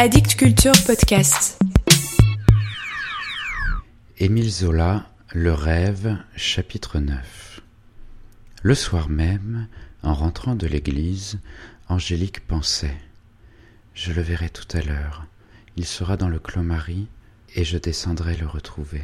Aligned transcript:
Addict 0.00 0.36
Culture 0.36 0.74
Podcast. 0.86 1.58
Émile 4.18 4.48
Zola, 4.48 5.10
Le 5.32 5.52
rêve, 5.52 6.16
chapitre 6.36 7.00
9. 7.00 7.60
Le 8.62 8.74
soir 8.76 9.08
même, 9.08 9.66
en 10.04 10.14
rentrant 10.14 10.54
de 10.54 10.68
l'église, 10.68 11.40
Angélique 11.88 12.46
pensait 12.46 12.96
Je 13.92 14.12
le 14.12 14.22
verrai 14.22 14.50
tout 14.50 14.68
à 14.76 14.82
l'heure. 14.82 15.26
Il 15.74 15.84
sera 15.84 16.16
dans 16.16 16.28
le 16.28 16.38
Clos 16.38 16.62
Marie 16.62 17.08
et 17.56 17.64
je 17.64 17.76
descendrai 17.76 18.36
le 18.36 18.46
retrouver. 18.46 19.02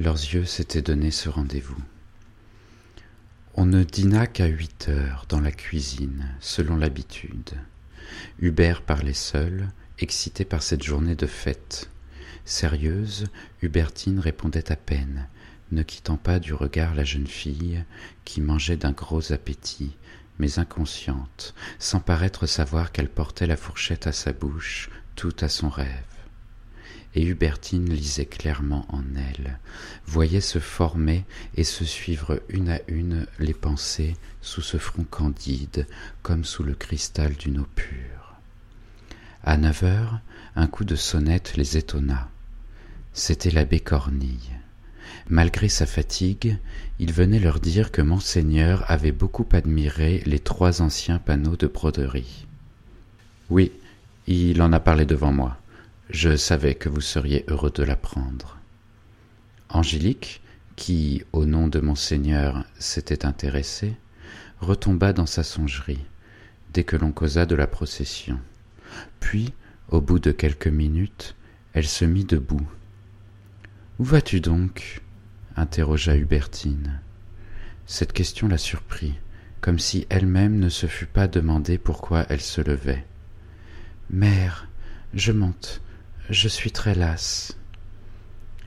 Leurs 0.00 0.16
yeux 0.18 0.44
s'étaient 0.44 0.82
donné 0.82 1.10
ce 1.10 1.30
rendez-vous. 1.30 1.82
On 3.54 3.64
ne 3.64 3.84
dîna 3.84 4.26
qu'à 4.26 4.48
huit 4.48 4.90
heures 4.90 5.24
dans 5.30 5.40
la 5.40 5.50
cuisine, 5.50 6.28
selon 6.40 6.76
l'habitude. 6.76 7.54
Hubert 8.40 8.82
parlait 8.82 9.12
seul, 9.12 9.68
excité 9.98 10.44
par 10.44 10.62
cette 10.62 10.82
journée 10.82 11.14
de 11.14 11.26
fête. 11.26 11.90
Sérieuse, 12.44 13.26
Hubertine 13.62 14.18
répondait 14.18 14.72
à 14.72 14.76
peine, 14.76 15.28
ne 15.72 15.82
quittant 15.82 16.16
pas 16.16 16.40
du 16.40 16.52
regard 16.52 16.94
la 16.94 17.04
jeune 17.04 17.26
fille 17.26 17.84
qui 18.24 18.40
mangeait 18.40 18.76
d'un 18.76 18.92
gros 18.92 19.32
appétit, 19.32 19.96
mais 20.38 20.58
inconsciente, 20.58 21.54
sans 21.78 22.00
paraître 22.00 22.46
savoir 22.46 22.92
qu'elle 22.92 23.10
portait 23.10 23.46
la 23.46 23.56
fourchette 23.56 24.06
à 24.06 24.12
sa 24.12 24.32
bouche, 24.32 24.90
tout 25.16 25.36
à 25.40 25.48
son 25.48 25.68
rêve 25.68 26.19
et 27.14 27.24
Hubertine 27.24 27.92
lisait 27.92 28.26
clairement 28.26 28.86
en 28.88 29.02
elle, 29.16 29.58
voyait 30.06 30.40
se 30.40 30.58
former 30.58 31.24
et 31.56 31.64
se 31.64 31.84
suivre 31.84 32.40
une 32.48 32.68
à 32.68 32.80
une 32.88 33.26
les 33.38 33.54
pensées 33.54 34.16
sous 34.42 34.62
ce 34.62 34.76
front 34.76 35.04
candide, 35.04 35.86
comme 36.22 36.44
sous 36.44 36.62
le 36.62 36.74
cristal 36.74 37.34
d'une 37.34 37.60
eau 37.60 37.66
pure. 37.74 38.36
À 39.42 39.56
neuf 39.56 39.82
heures, 39.82 40.20
un 40.54 40.66
coup 40.66 40.84
de 40.84 40.96
sonnette 40.96 41.56
les 41.56 41.76
étonna. 41.76 42.28
C'était 43.12 43.50
l'abbé 43.50 43.80
Cornille. 43.80 44.50
Malgré 45.28 45.68
sa 45.68 45.86
fatigue, 45.86 46.58
il 46.98 47.12
venait 47.12 47.38
leur 47.38 47.60
dire 47.60 47.90
que 47.90 48.02
monseigneur 48.02 48.84
avait 48.90 49.12
beaucoup 49.12 49.46
admiré 49.52 50.22
les 50.26 50.38
trois 50.38 50.82
anciens 50.82 51.18
panneaux 51.18 51.56
de 51.56 51.66
broderie. 51.66 52.46
Oui, 53.48 53.72
il 54.26 54.62
en 54.62 54.72
a 54.72 54.80
parlé 54.80 55.04
devant 55.06 55.32
moi. 55.32 55.59
Je 56.12 56.34
savais 56.34 56.74
que 56.74 56.88
vous 56.88 57.00
seriez 57.00 57.44
heureux 57.46 57.70
de 57.70 57.84
l'apprendre. 57.84 58.58
Angélique, 59.68 60.42
qui, 60.74 61.22
au 61.32 61.44
nom 61.44 61.68
de 61.68 61.78
monseigneur, 61.78 62.64
s'était 62.80 63.24
intéressée, 63.24 63.94
retomba 64.58 65.12
dans 65.12 65.26
sa 65.26 65.44
songerie, 65.44 66.04
dès 66.72 66.82
que 66.82 66.96
l'on 66.96 67.12
causa 67.12 67.46
de 67.46 67.54
la 67.54 67.68
procession. 67.68 68.40
Puis, 69.20 69.52
au 69.88 70.00
bout 70.00 70.18
de 70.18 70.32
quelques 70.32 70.66
minutes, 70.66 71.36
elle 71.74 71.86
se 71.86 72.04
mit 72.04 72.24
debout. 72.24 72.68
Où 74.00 74.04
vas-tu 74.04 74.40
donc? 74.40 75.02
interrogea 75.54 76.16
Hubertine. 76.16 77.00
Cette 77.86 78.12
question 78.12 78.48
la 78.48 78.58
surprit, 78.58 79.14
comme 79.60 79.78
si 79.78 80.08
elle-même 80.08 80.58
ne 80.58 80.70
se 80.70 80.88
fût 80.88 81.06
pas 81.06 81.28
demandé 81.28 81.78
pourquoi 81.78 82.26
elle 82.30 82.40
se 82.40 82.60
levait. 82.60 83.06
Mère, 84.10 84.66
je 85.14 85.30
monte, 85.30 85.80
je 86.30 86.46
suis 86.46 86.70
très 86.70 86.94
lasse. 86.94 87.56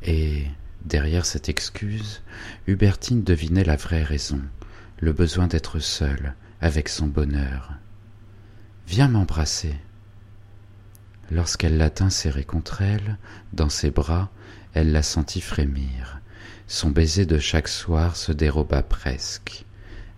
Et, 0.04 0.46
derrière 0.84 1.26
cette 1.26 1.48
excuse, 1.48 2.22
Hubertine 2.68 3.24
devinait 3.24 3.64
la 3.64 3.78
vraie 3.78 4.04
raison, 4.04 4.42
le 5.00 5.14
besoin 5.14 5.48
d'être 5.48 5.80
seule, 5.80 6.36
avec 6.60 6.90
son 6.90 7.08
bonheur. 7.08 7.72
Viens 8.88 9.08
m'embrasser. 9.08 9.76
Lorsqu'elle 11.32 11.78
la 11.78 11.90
tint 11.90 12.10
serrée 12.10 12.44
contre 12.44 12.82
elle, 12.82 13.18
dans 13.54 13.70
ses 13.70 13.92
bras, 13.92 14.30
elle 14.74 14.92
la 14.92 15.04
sentit 15.04 15.42
frémir. 15.42 16.20
Son 16.68 16.90
baiser 16.90 17.26
de 17.26 17.40
chaque 17.40 17.70
soir 17.70 18.18
se 18.18 18.34
déroba 18.34 18.84
presque. 18.84 19.66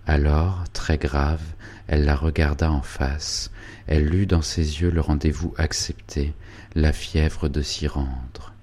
Alors, 0.07 0.66
très 0.71 0.97
grave, 0.97 1.41
elle 1.88 2.05
la 2.05 2.16
regarda 2.16 2.71
en 2.71 2.81
face, 2.81 3.51
elle 3.88 4.05
lut 4.05 4.27
dans 4.27 4.43
ses 4.43 4.81
yeux 4.81 4.91
le 4.91 5.01
rendez-vous 5.01 5.53
accepté, 5.57 6.33
la 6.75 6.93
fièvre 6.93 7.49
de 7.49 7.61
s'y 7.61 7.88
rendre. 7.88 8.53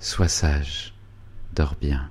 Sois 0.00 0.28
sage, 0.28 0.94
dors 1.54 1.76
bien. 1.80 2.10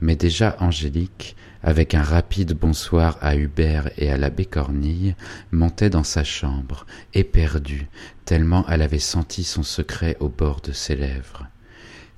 Mais 0.00 0.16
déjà 0.16 0.56
Angélique, 0.60 1.36
avec 1.62 1.94
un 1.94 2.02
rapide 2.02 2.54
bonsoir 2.54 3.18
à 3.20 3.36
Hubert 3.36 3.90
et 3.96 4.10
à 4.10 4.16
l'abbé 4.16 4.44
Cornille, 4.44 5.16
montait 5.52 5.90
dans 5.90 6.04
sa 6.04 6.24
chambre, 6.24 6.86
éperdue, 7.12 7.88
tellement 8.24 8.66
elle 8.68 8.82
avait 8.82 8.98
senti 8.98 9.44
son 9.44 9.62
secret 9.62 10.16
au 10.20 10.28
bord 10.28 10.60
de 10.60 10.72
ses 10.72 10.96
lèvres. 10.96 11.46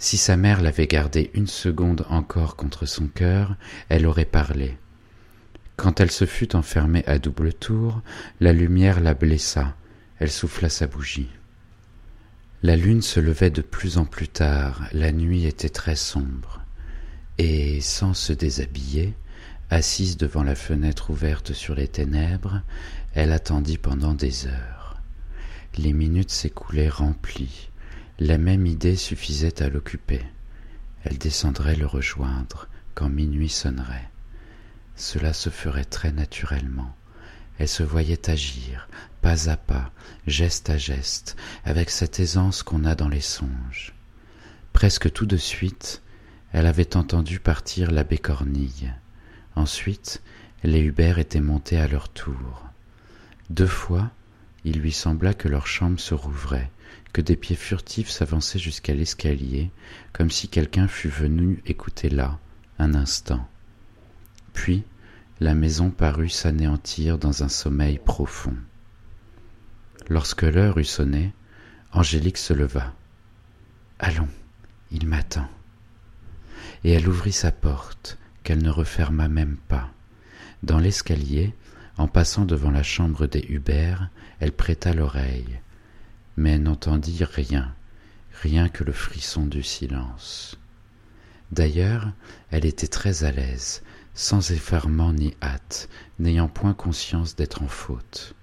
Si 0.00 0.16
sa 0.16 0.36
mère 0.36 0.62
l'avait 0.62 0.86
gardé 0.86 1.30
une 1.34 1.48
seconde 1.48 2.06
encore 2.08 2.54
contre 2.54 2.86
son 2.86 3.08
cœur, 3.08 3.56
elle 3.88 4.06
aurait 4.06 4.24
parlé. 4.24 4.78
Quand 5.76 6.00
elle 6.00 6.12
se 6.12 6.24
fut 6.24 6.54
enfermée 6.54 7.04
à 7.06 7.18
double 7.18 7.52
tour, 7.52 8.00
la 8.40 8.52
lumière 8.52 9.00
la 9.00 9.14
blessa, 9.14 9.76
elle 10.20 10.30
souffla 10.30 10.68
sa 10.68 10.86
bougie. 10.86 11.30
La 12.62 12.76
lune 12.76 13.02
se 13.02 13.18
levait 13.18 13.50
de 13.50 13.62
plus 13.62 13.98
en 13.98 14.04
plus 14.04 14.28
tard, 14.28 14.88
la 14.92 15.12
nuit 15.12 15.46
était 15.46 15.68
très 15.68 15.96
sombre, 15.96 16.62
et 17.38 17.80
sans 17.80 18.14
se 18.14 18.32
déshabiller, 18.32 19.14
assise 19.70 20.16
devant 20.16 20.42
la 20.42 20.54
fenêtre 20.54 21.10
ouverte 21.10 21.52
sur 21.52 21.74
les 21.74 21.88
ténèbres, 21.88 22.62
elle 23.14 23.32
attendit 23.32 23.78
pendant 23.78 24.14
des 24.14 24.46
heures. 24.46 25.00
Les 25.76 25.92
minutes 25.92 26.30
s'écoulaient 26.30 26.88
remplies, 26.88 27.67
la 28.20 28.36
même 28.36 28.66
idée 28.66 28.96
suffisait 28.96 29.62
à 29.62 29.68
l'occuper. 29.68 30.22
Elle 31.04 31.18
descendrait 31.18 31.76
le 31.76 31.86
rejoindre 31.86 32.68
quand 32.94 33.08
minuit 33.08 33.48
sonnerait. 33.48 34.10
Cela 34.96 35.32
se 35.32 35.50
ferait 35.50 35.84
très 35.84 36.10
naturellement. 36.10 36.96
Elle 37.58 37.68
se 37.68 37.84
voyait 37.84 38.28
agir, 38.28 38.88
pas 39.22 39.48
à 39.48 39.56
pas, 39.56 39.92
geste 40.26 40.68
à 40.68 40.78
geste, 40.78 41.36
avec 41.64 41.90
cette 41.90 42.18
aisance 42.18 42.64
qu'on 42.64 42.84
a 42.84 42.96
dans 42.96 43.08
les 43.08 43.20
songes. 43.20 43.94
Presque 44.72 45.12
tout 45.12 45.26
de 45.26 45.36
suite, 45.36 46.02
elle 46.52 46.66
avait 46.66 46.96
entendu 46.96 47.38
partir 47.38 47.92
l'abbé 47.92 48.18
Cornille. 48.18 48.92
Ensuite, 49.54 50.22
les 50.64 50.80
Hubert 50.80 51.20
étaient 51.20 51.40
montés 51.40 51.78
à 51.78 51.86
leur 51.86 52.08
tour. 52.08 52.64
Deux 53.50 53.66
fois, 53.66 54.10
il 54.64 54.80
lui 54.80 54.92
sembla 54.92 55.34
que 55.34 55.48
leur 55.48 55.68
chambre 55.68 56.00
se 56.00 56.14
rouvrait, 56.14 56.70
des 57.20 57.36
pieds 57.36 57.56
furtifs 57.56 58.10
s'avançaient 58.10 58.58
jusqu'à 58.58 58.94
l'escalier, 58.94 59.70
comme 60.12 60.30
si 60.30 60.48
quelqu'un 60.48 60.88
fût 60.88 61.08
venu 61.08 61.62
écouter 61.66 62.08
là, 62.08 62.38
un 62.78 62.94
instant. 62.94 63.48
Puis, 64.52 64.84
la 65.40 65.54
maison 65.54 65.90
parut 65.90 66.28
s'anéantir 66.28 67.18
dans 67.18 67.42
un 67.42 67.48
sommeil 67.48 67.98
profond. 67.98 68.56
Lorsque 70.08 70.42
l'heure 70.42 70.78
eut 70.78 70.84
sonné, 70.84 71.32
Angélique 71.92 72.38
se 72.38 72.52
leva. 72.52 72.92
Allons, 73.98 74.28
il 74.90 75.06
m'attend. 75.06 75.48
Et 76.84 76.92
elle 76.92 77.08
ouvrit 77.08 77.32
sa 77.32 77.52
porte, 77.52 78.18
qu'elle 78.42 78.62
ne 78.62 78.70
referma 78.70 79.28
même 79.28 79.56
pas. 79.68 79.90
Dans 80.62 80.78
l'escalier, 80.78 81.54
en 81.96 82.08
passant 82.08 82.44
devant 82.44 82.70
la 82.70 82.82
chambre 82.82 83.26
des 83.26 83.44
Hubert, 83.48 84.10
elle 84.40 84.52
prêta 84.52 84.92
l'oreille 84.92 85.60
mais 86.38 86.56
n'entendit 86.56 87.24
rien, 87.24 87.74
rien 88.42 88.68
que 88.68 88.84
le 88.84 88.92
frisson 88.92 89.44
du 89.44 89.64
silence. 89.64 90.56
D'ailleurs, 91.50 92.12
elle 92.52 92.64
était 92.64 92.86
très 92.86 93.24
à 93.24 93.32
l'aise, 93.32 93.82
sans 94.14 94.52
effarement 94.52 95.12
ni 95.12 95.34
hâte, 95.42 95.88
n'ayant 96.20 96.46
point 96.46 96.74
conscience 96.74 97.34
d'être 97.34 97.62
en 97.64 97.66
faute. 97.66 98.36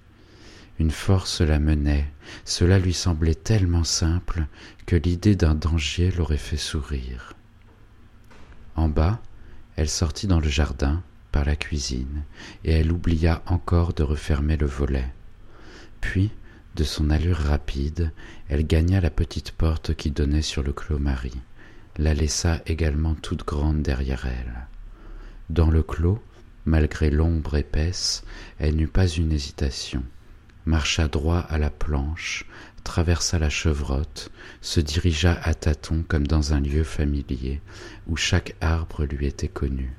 Une 0.78 0.90
force 0.90 1.40
la 1.40 1.58
menait, 1.58 2.06
cela 2.44 2.78
lui 2.78 2.92
semblait 2.92 3.34
tellement 3.34 3.84
simple 3.84 4.46
que 4.84 4.96
l'idée 4.96 5.34
d'un 5.34 5.54
danger 5.54 6.10
l'aurait 6.10 6.36
fait 6.36 6.58
sourire. 6.58 7.32
En 8.74 8.90
bas, 8.90 9.22
elle 9.76 9.88
sortit 9.88 10.26
dans 10.26 10.40
le 10.40 10.50
jardin, 10.50 11.02
par 11.32 11.46
la 11.46 11.56
cuisine, 11.56 12.24
et 12.62 12.72
elle 12.72 12.92
oublia 12.92 13.42
encore 13.46 13.94
de 13.94 14.02
refermer 14.02 14.58
le 14.58 14.66
volet. 14.66 15.10
Puis, 16.02 16.30
de 16.76 16.84
son 16.84 17.08
allure 17.08 17.38
rapide, 17.38 18.12
elle 18.48 18.66
gagna 18.66 19.00
la 19.00 19.08
petite 19.08 19.50
porte 19.50 19.94
qui 19.94 20.10
donnait 20.10 20.42
sur 20.42 20.62
le 20.62 20.74
clos 20.74 20.98
Marie, 20.98 21.40
la 21.96 22.12
laissa 22.12 22.60
également 22.66 23.14
toute 23.14 23.46
grande 23.46 23.80
derrière 23.80 24.26
elle. 24.26 24.68
Dans 25.48 25.70
le 25.70 25.82
clos, 25.82 26.22
malgré 26.66 27.08
l'ombre 27.08 27.56
épaisse, 27.56 28.24
elle 28.58 28.76
n'eut 28.76 28.88
pas 28.88 29.08
une 29.08 29.32
hésitation, 29.32 30.02
marcha 30.66 31.08
droit 31.08 31.38
à 31.38 31.56
la 31.56 31.70
planche, 31.70 32.44
traversa 32.84 33.38
la 33.38 33.48
chevrotte, 33.48 34.30
se 34.60 34.80
dirigea 34.80 35.32
à 35.32 35.54
tâtons 35.54 36.04
comme 36.06 36.26
dans 36.26 36.52
un 36.52 36.60
lieu 36.60 36.84
familier, 36.84 37.62
où 38.06 38.16
chaque 38.16 38.54
arbre 38.60 39.06
lui 39.06 39.24
était 39.24 39.48
connu. 39.48 39.94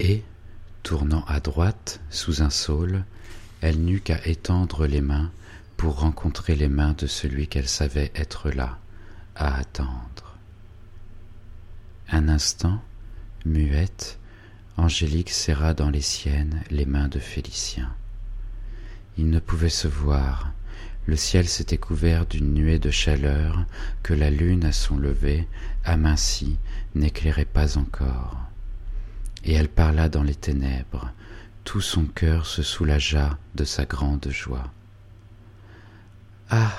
Et, 0.00 0.24
tournant 0.82 1.24
à 1.28 1.38
droite, 1.38 2.00
sous 2.10 2.42
un 2.42 2.50
saule, 2.50 3.04
elle 3.60 3.80
n'eut 3.80 4.00
qu'à 4.00 4.26
étendre 4.26 4.88
les 4.88 5.00
mains 5.00 5.30
pour 5.80 6.00
rencontrer 6.00 6.56
les 6.56 6.68
mains 6.68 6.92
de 6.98 7.06
celui 7.06 7.48
qu'elle 7.48 7.66
savait 7.66 8.12
être 8.14 8.50
là, 8.50 8.78
à 9.34 9.56
attendre. 9.56 10.36
Un 12.10 12.28
instant, 12.28 12.82
muette, 13.46 14.18
Angélique 14.76 15.30
serra 15.30 15.72
dans 15.72 15.88
les 15.88 16.02
siennes 16.02 16.60
les 16.70 16.84
mains 16.84 17.08
de 17.08 17.18
Félicien. 17.18 17.88
Ils 19.16 19.30
ne 19.30 19.38
pouvaient 19.38 19.70
se 19.70 19.88
voir, 19.88 20.52
le 21.06 21.16
ciel 21.16 21.48
s'était 21.48 21.78
couvert 21.78 22.26
d'une 22.26 22.52
nuée 22.52 22.78
de 22.78 22.90
chaleur 22.90 23.64
que 24.02 24.12
la 24.12 24.28
lune 24.28 24.66
à 24.66 24.72
son 24.72 24.98
lever, 24.98 25.48
amincie, 25.86 26.58
n'éclairait 26.94 27.46
pas 27.46 27.78
encore. 27.78 28.36
Et 29.44 29.54
elle 29.54 29.70
parla 29.70 30.10
dans 30.10 30.24
les 30.24 30.34
ténèbres, 30.34 31.10
tout 31.64 31.80
son 31.80 32.04
cœur 32.04 32.44
se 32.44 32.62
soulagea 32.62 33.38
de 33.54 33.64
sa 33.64 33.86
grande 33.86 34.28
joie. 34.28 34.70
Ah. 36.52 36.76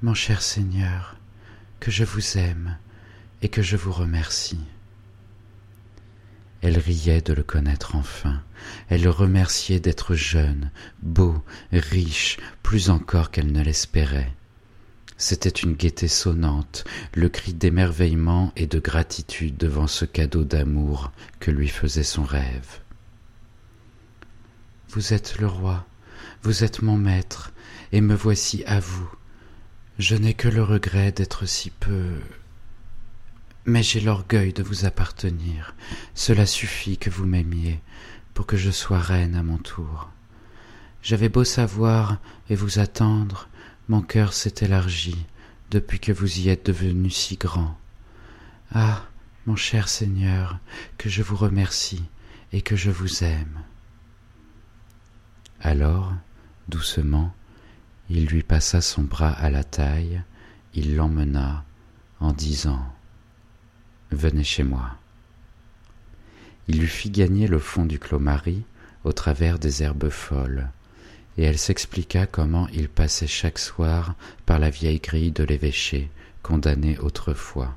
Mon 0.00 0.14
cher 0.14 0.40
Seigneur, 0.40 1.16
que 1.78 1.90
je 1.90 2.04
vous 2.04 2.38
aime 2.38 2.78
et 3.42 3.50
que 3.50 3.60
je 3.60 3.76
vous 3.76 3.92
remercie. 3.92 4.64
Elle 6.62 6.78
riait 6.78 7.20
de 7.20 7.34
le 7.34 7.42
connaître 7.42 7.96
enfin, 7.96 8.42
elle 8.88 9.02
le 9.02 9.10
remerciait 9.10 9.80
d'être 9.80 10.14
jeune, 10.14 10.70
beau, 11.02 11.44
riche, 11.70 12.38
plus 12.62 12.88
encore 12.88 13.30
qu'elle 13.30 13.52
ne 13.52 13.62
l'espérait. 13.62 14.32
C'était 15.18 15.48
une 15.50 15.74
gaieté 15.74 16.08
sonnante, 16.08 16.84
le 17.12 17.28
cri 17.28 17.52
d'émerveillement 17.52 18.52
et 18.56 18.66
de 18.66 18.78
gratitude 18.78 19.58
devant 19.58 19.88
ce 19.88 20.06
cadeau 20.06 20.44
d'amour 20.44 21.12
que 21.40 21.50
lui 21.50 21.68
faisait 21.68 22.04
son 22.04 22.22
rêve. 22.22 22.80
Vous 24.88 25.12
êtes 25.12 25.38
le 25.40 25.46
roi, 25.46 25.86
vous 26.42 26.64
êtes 26.64 26.80
mon 26.80 26.96
maître, 26.96 27.52
et 27.92 28.00
me 28.00 28.14
voici 28.14 28.64
à 28.64 28.80
vous. 28.80 29.08
Je 29.98 30.14
n'ai 30.14 30.34
que 30.34 30.48
le 30.48 30.62
regret 30.62 31.12
d'être 31.12 31.46
si 31.46 31.70
peu 31.70 32.18
mais 33.68 33.82
j'ai 33.82 34.00
l'orgueil 34.00 34.54
de 34.54 34.62
vous 34.62 34.86
appartenir. 34.86 35.74
Cela 36.14 36.46
suffit 36.46 36.96
que 36.96 37.10
vous 37.10 37.26
m'aimiez 37.26 37.80
pour 38.32 38.46
que 38.46 38.56
je 38.56 38.70
sois 38.70 38.98
reine 38.98 39.36
à 39.36 39.42
mon 39.42 39.58
tour. 39.58 40.08
J'avais 41.02 41.28
beau 41.28 41.44
savoir 41.44 42.16
et 42.48 42.54
vous 42.54 42.78
attendre, 42.78 43.48
mon 43.88 44.00
cœur 44.00 44.32
s'est 44.32 44.54
élargi 44.62 45.26
depuis 45.70 46.00
que 46.00 46.12
vous 46.12 46.40
y 46.40 46.48
êtes 46.48 46.64
devenu 46.64 47.10
si 47.10 47.36
grand. 47.36 47.78
Ah, 48.72 49.02
mon 49.46 49.56
cher 49.56 49.88
Seigneur, 49.88 50.58
que 50.96 51.10
je 51.10 51.22
vous 51.22 51.36
remercie 51.36 52.04
et 52.52 52.62
que 52.62 52.74
je 52.74 52.90
vous 52.90 53.22
aime. 53.22 53.60
Alors, 55.60 56.14
doucement, 56.68 57.34
il 58.10 58.26
lui 58.26 58.42
passa 58.42 58.80
son 58.80 59.02
bras 59.02 59.32
à 59.32 59.50
la 59.50 59.64
taille, 59.64 60.22
il 60.74 60.96
l'emmena 60.96 61.64
en 62.20 62.32
disant 62.32 62.82
Venez 64.10 64.44
chez 64.44 64.64
moi. 64.64 64.96
Il 66.68 66.80
lui 66.80 66.86
fit 66.86 67.10
gagner 67.10 67.46
le 67.46 67.58
fond 67.58 67.84
du 67.84 67.98
clos 67.98 68.18
Marie 68.18 68.64
au 69.04 69.12
travers 69.12 69.58
des 69.58 69.82
herbes 69.82 70.08
folles, 70.08 70.70
et 71.36 71.44
elle 71.44 71.58
s'expliqua 71.58 72.26
comment 72.26 72.68
il 72.68 72.88
passait 72.88 73.26
chaque 73.26 73.58
soir 73.58 74.14
par 74.46 74.58
la 74.58 74.70
vieille 74.70 75.00
grille 75.00 75.32
de 75.32 75.44
l'évêché, 75.44 76.10
condamnée 76.42 76.98
autrefois. 76.98 77.76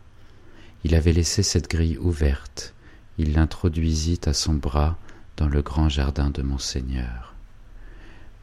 Il 0.83 0.95
avait 0.95 1.13
laissé 1.13 1.43
cette 1.43 1.69
grille 1.69 1.97
ouverte, 1.97 2.73
il 3.17 3.33
l'introduisit 3.33 4.21
à 4.25 4.33
son 4.33 4.53
bras 4.53 4.97
dans 5.37 5.47
le 5.47 5.61
grand 5.61 5.89
jardin 5.89 6.29
de 6.29 6.41
Monseigneur. 6.41 7.33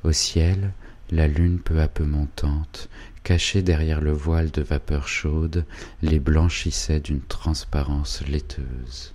Au 0.05 0.13
ciel, 0.13 0.73
la 1.11 1.27
lune 1.27 1.59
peu 1.59 1.81
à 1.81 1.89
peu 1.89 2.05
montante, 2.05 2.89
cachée 3.23 3.63
derrière 3.63 4.01
le 4.01 4.13
voile 4.13 4.51
de 4.51 4.63
vapeur 4.63 5.09
chaude, 5.09 5.65
les 6.03 6.19
blanchissait 6.19 7.01
d'une 7.01 7.23
transparence 7.23 8.27
laiteuse. 8.27 9.15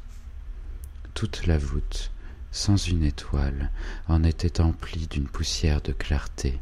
Toute 1.14 1.46
la 1.46 1.58
voûte, 1.58 2.12
sans 2.52 2.78
une 2.78 3.04
étoile, 3.04 3.72
en 4.08 4.24
était 4.24 4.62
emplie 4.62 5.08
d'une 5.08 5.28
poussière 5.28 5.82
de 5.82 5.92
clarté 5.92 6.60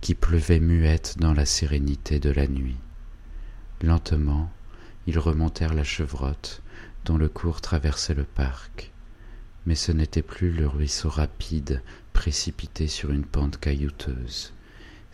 qui 0.00 0.14
pleuvait 0.14 0.60
muette 0.60 1.16
dans 1.18 1.32
la 1.32 1.46
sérénité 1.46 2.20
de 2.20 2.30
la 2.30 2.46
nuit. 2.46 2.76
Lentement, 3.82 4.50
ils 5.06 5.18
remontèrent 5.18 5.74
la 5.74 5.84
chevrotte 5.84 6.62
dont 7.04 7.16
le 7.16 7.28
cours 7.28 7.60
traversait 7.60 8.14
le 8.14 8.24
parc. 8.24 8.92
Mais 9.66 9.74
ce 9.74 9.92
n'était 9.92 10.22
plus 10.22 10.52
le 10.52 10.66
ruisseau 10.66 11.08
rapide 11.08 11.82
précipité 12.12 12.86
sur 12.86 13.10
une 13.10 13.24
pente 13.24 13.58
caillouteuse. 13.58 14.52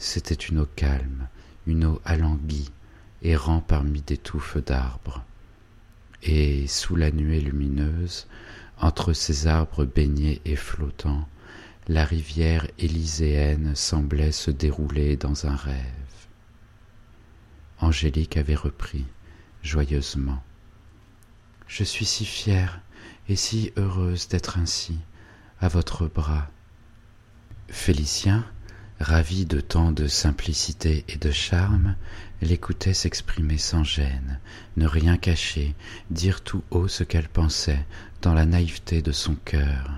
C'était 0.02 0.32
une 0.32 0.60
eau 0.60 0.68
calme, 0.76 1.28
une 1.66 1.84
eau 1.84 2.00
alanguie, 2.06 2.70
errant 3.20 3.60
parmi 3.60 4.00
des 4.00 4.16
touffes 4.16 4.56
d'arbres. 4.56 5.22
Et 6.22 6.66
sous 6.68 6.96
la 6.96 7.10
nuée 7.10 7.42
lumineuse, 7.42 8.26
entre 8.80 9.12
ces 9.12 9.46
arbres 9.46 9.84
baignés 9.84 10.40
et 10.46 10.56
flottants, 10.56 11.28
la 11.86 12.06
rivière 12.06 12.66
élyséenne 12.78 13.76
semblait 13.76 14.32
se 14.32 14.50
dérouler 14.50 15.18
dans 15.18 15.46
un 15.46 15.54
rêve. 15.54 15.84
Angélique 17.78 18.38
avait 18.38 18.54
repris, 18.54 19.04
joyeusement. 19.62 20.42
Je 21.66 21.84
suis 21.84 22.06
si 22.06 22.24
fière 22.24 22.80
et 23.28 23.36
si 23.36 23.70
heureuse 23.76 24.28
d'être 24.28 24.56
ainsi, 24.56 24.98
à 25.60 25.68
votre 25.68 26.06
bras. 26.06 26.48
Félicien, 27.68 28.46
ravi 29.00 29.46
de 29.46 29.60
tant 29.60 29.92
de 29.92 30.06
simplicité 30.06 31.04
et 31.08 31.16
de 31.16 31.30
charme, 31.30 31.96
l'écoutait 32.42 32.92
s'exprimer 32.92 33.56
sans 33.56 33.82
gêne, 33.82 34.38
ne 34.76 34.86
rien 34.86 35.16
cacher, 35.16 35.74
dire 36.10 36.42
tout 36.42 36.62
haut 36.70 36.86
ce 36.86 37.02
qu'elle 37.02 37.28
pensait, 37.28 37.84
dans 38.20 38.34
la 38.34 38.44
naïveté 38.44 39.00
de 39.00 39.12
son 39.12 39.34
cœur. 39.34 39.90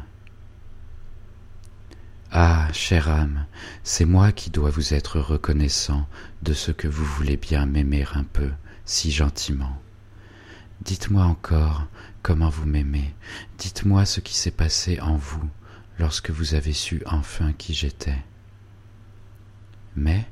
Ah, 2.30 2.68
chère 2.72 3.08
âme, 3.08 3.44
c'est 3.82 4.04
moi 4.04 4.30
qui 4.32 4.50
dois 4.50 4.70
vous 4.70 4.94
être 4.94 5.20
reconnaissant 5.20 6.08
de 6.42 6.54
ce 6.54 6.70
que 6.70 6.88
vous 6.88 7.04
voulez 7.04 7.36
bien 7.36 7.66
m'aimer 7.66 8.06
un 8.14 8.24
peu, 8.24 8.50
si 8.84 9.10
gentiment. 9.10 9.76
Dites-moi 10.80 11.24
encore 11.24 11.86
comment 12.22 12.48
vous 12.48 12.66
m'aimez, 12.66 13.14
dites-moi 13.58 14.06
ce 14.06 14.20
qui 14.20 14.34
s'est 14.34 14.52
passé 14.52 15.00
en 15.00 15.16
vous 15.16 15.50
lorsque 15.98 16.30
vous 16.30 16.54
avez 16.54 16.72
su 16.72 17.02
enfin 17.04 17.52
qui 17.52 17.74
j'étais. 17.74 18.18
Mais, 19.96 20.26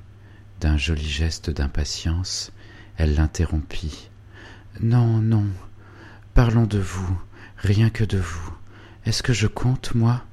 d'un 0.61 0.77
joli 0.77 1.09
geste 1.09 1.51
d'impatience, 1.51 2.53
elle 2.97 3.15
l'interrompit. 3.15 4.11
Non, 4.81 5.19
non, 5.19 5.47
parlons 6.35 6.67
de 6.67 6.79
vous, 6.79 7.21
rien 7.57 7.91
que 7.91 8.05
de 8.05 8.19
vous. 8.19 8.55
Est-ce 9.05 9.23
que 9.23 9.33
je 9.33 9.47
compte, 9.47 9.95
moi? 9.95 10.25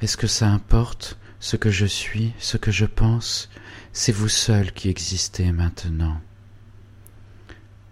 Est-ce 0.00 0.16
que 0.16 0.26
ça 0.26 0.48
importe 0.48 1.18
ce 1.40 1.56
que 1.56 1.70
je 1.70 1.86
suis, 1.86 2.32
ce 2.38 2.56
que 2.56 2.70
je 2.70 2.86
pense? 2.86 3.50
C'est 3.92 4.12
vous 4.12 4.28
seul 4.28 4.72
qui 4.72 4.88
existez 4.88 5.52
maintenant. 5.52 6.20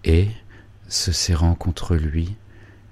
Et, 0.05 0.29
se 0.89 1.13
serrant 1.13 1.55
contre 1.55 1.97
lui, 1.97 2.37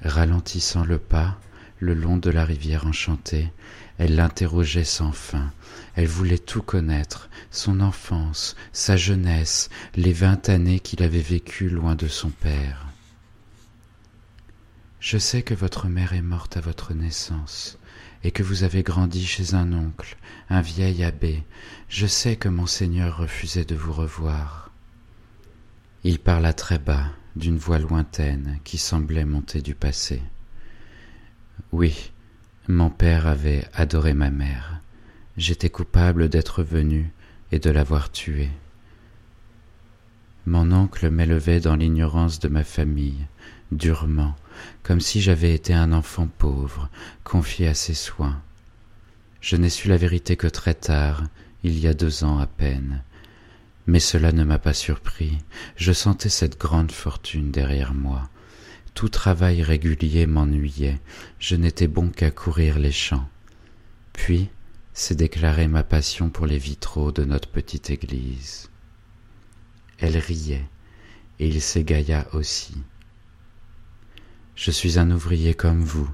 ralentissant 0.02 0.84
le 0.84 0.98
pas 0.98 1.38
le 1.80 1.94
long 1.94 2.18
de 2.18 2.30
la 2.30 2.44
rivière 2.44 2.86
enchantée, 2.86 3.52
elle 3.98 4.14
l'interrogeait 4.14 4.84
sans 4.84 5.12
fin, 5.12 5.52
elle 6.00 6.06
voulait 6.06 6.38
tout 6.38 6.62
connaître, 6.62 7.28
son 7.50 7.80
enfance, 7.80 8.56
sa 8.72 8.96
jeunesse, 8.96 9.68
les 9.96 10.14
vingt 10.14 10.48
années 10.48 10.80
qu'il 10.80 11.02
avait 11.02 11.20
vécues 11.20 11.68
loin 11.68 11.94
de 11.94 12.08
son 12.08 12.30
père. 12.30 12.86
Je 14.98 15.18
sais 15.18 15.42
que 15.42 15.52
votre 15.52 15.88
mère 15.88 16.14
est 16.14 16.22
morte 16.22 16.56
à 16.56 16.62
votre 16.62 16.94
naissance, 16.94 17.76
et 18.24 18.30
que 18.30 18.42
vous 18.42 18.64
avez 18.64 18.82
grandi 18.82 19.26
chez 19.26 19.52
un 19.52 19.74
oncle, 19.74 20.16
un 20.48 20.62
vieil 20.62 21.04
abbé. 21.04 21.42
Je 21.90 22.06
sais 22.06 22.36
que 22.36 22.48
monseigneur 22.48 23.18
refusait 23.18 23.66
de 23.66 23.74
vous 23.74 23.92
revoir. 23.92 24.70
Il 26.02 26.18
parla 26.18 26.54
très 26.54 26.78
bas, 26.78 27.10
d'une 27.36 27.58
voix 27.58 27.78
lointaine 27.78 28.58
qui 28.64 28.78
semblait 28.78 29.26
monter 29.26 29.60
du 29.60 29.74
passé. 29.74 30.22
Oui, 31.72 32.10
mon 32.68 32.88
père 32.88 33.26
avait 33.26 33.68
adoré 33.74 34.14
ma 34.14 34.30
mère. 34.30 34.79
J'étais 35.40 35.70
coupable 35.70 36.28
d'être 36.28 36.62
venu 36.62 37.14
et 37.50 37.58
de 37.58 37.70
l'avoir 37.70 38.12
tuée. 38.12 38.50
Mon 40.44 40.70
oncle 40.70 41.08
m'élevait 41.08 41.60
dans 41.60 41.76
l'ignorance 41.76 42.40
de 42.40 42.48
ma 42.48 42.62
famille, 42.62 43.26
durement, 43.72 44.36
comme 44.82 45.00
si 45.00 45.22
j'avais 45.22 45.54
été 45.54 45.72
un 45.72 45.94
enfant 45.94 46.26
pauvre, 46.26 46.90
confié 47.24 47.68
à 47.68 47.72
ses 47.72 47.94
soins. 47.94 48.42
Je 49.40 49.56
n'ai 49.56 49.70
su 49.70 49.88
la 49.88 49.96
vérité 49.96 50.36
que 50.36 50.46
très 50.46 50.74
tard, 50.74 51.22
il 51.64 51.78
y 51.78 51.88
a 51.88 51.94
deux 51.94 52.22
ans 52.22 52.38
à 52.38 52.46
peine. 52.46 53.02
Mais 53.86 53.98
cela 53.98 54.32
ne 54.32 54.44
m'a 54.44 54.58
pas 54.58 54.74
surpris, 54.74 55.38
je 55.74 55.92
sentais 55.94 56.28
cette 56.28 56.60
grande 56.60 56.92
fortune 56.92 57.50
derrière 57.50 57.94
moi, 57.94 58.28
tout 58.92 59.08
travail 59.08 59.62
régulier 59.62 60.26
m'ennuyait, 60.26 61.00
je 61.38 61.56
n'étais 61.56 61.88
bon 61.88 62.10
qu'à 62.10 62.30
courir 62.30 62.78
les 62.78 62.92
champs. 62.92 63.26
Puis, 64.12 64.50
c'est 64.92 65.16
déclarer 65.16 65.68
ma 65.68 65.82
passion 65.82 66.30
pour 66.30 66.46
les 66.46 66.58
vitraux 66.58 67.12
de 67.12 67.24
notre 67.24 67.48
petite 67.48 67.90
église. 67.90 68.70
Elle 69.98 70.18
riait, 70.18 70.66
et 71.38 71.48
il 71.48 71.60
s'égaya 71.60 72.26
aussi. 72.32 72.74
Je 74.56 74.70
suis 74.70 74.98
un 74.98 75.10
ouvrier 75.10 75.54
comme 75.54 75.82
vous. 75.82 76.10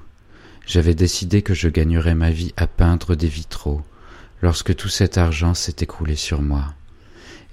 J'avais 0.65 0.95
décidé 0.95 1.41
que 1.41 1.53
je 1.53 1.69
gagnerais 1.69 2.15
ma 2.15 2.31
vie 2.31 2.53
à 2.57 2.67
peindre 2.67 3.15
des 3.15 3.27
vitraux, 3.27 3.81
lorsque 4.41 4.75
tout 4.75 4.89
cet 4.89 5.17
argent 5.17 5.53
s'est 5.53 5.77
écroulé 5.79 6.15
sur 6.15 6.41
moi. 6.41 6.73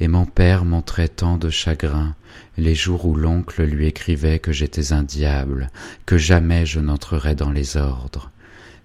Et 0.00 0.08
mon 0.08 0.26
père 0.26 0.64
montrait 0.64 1.08
tant 1.08 1.36
de 1.36 1.50
chagrin 1.50 2.16
les 2.56 2.74
jours 2.74 3.06
où 3.06 3.14
l'oncle 3.14 3.62
lui 3.62 3.86
écrivait 3.86 4.40
que 4.40 4.52
j'étais 4.52 4.92
un 4.92 5.02
diable, 5.02 5.70
que 6.06 6.18
jamais 6.18 6.66
je 6.66 6.80
n'entrerais 6.80 7.36
dans 7.36 7.50
les 7.50 7.76
ordres. 7.76 8.30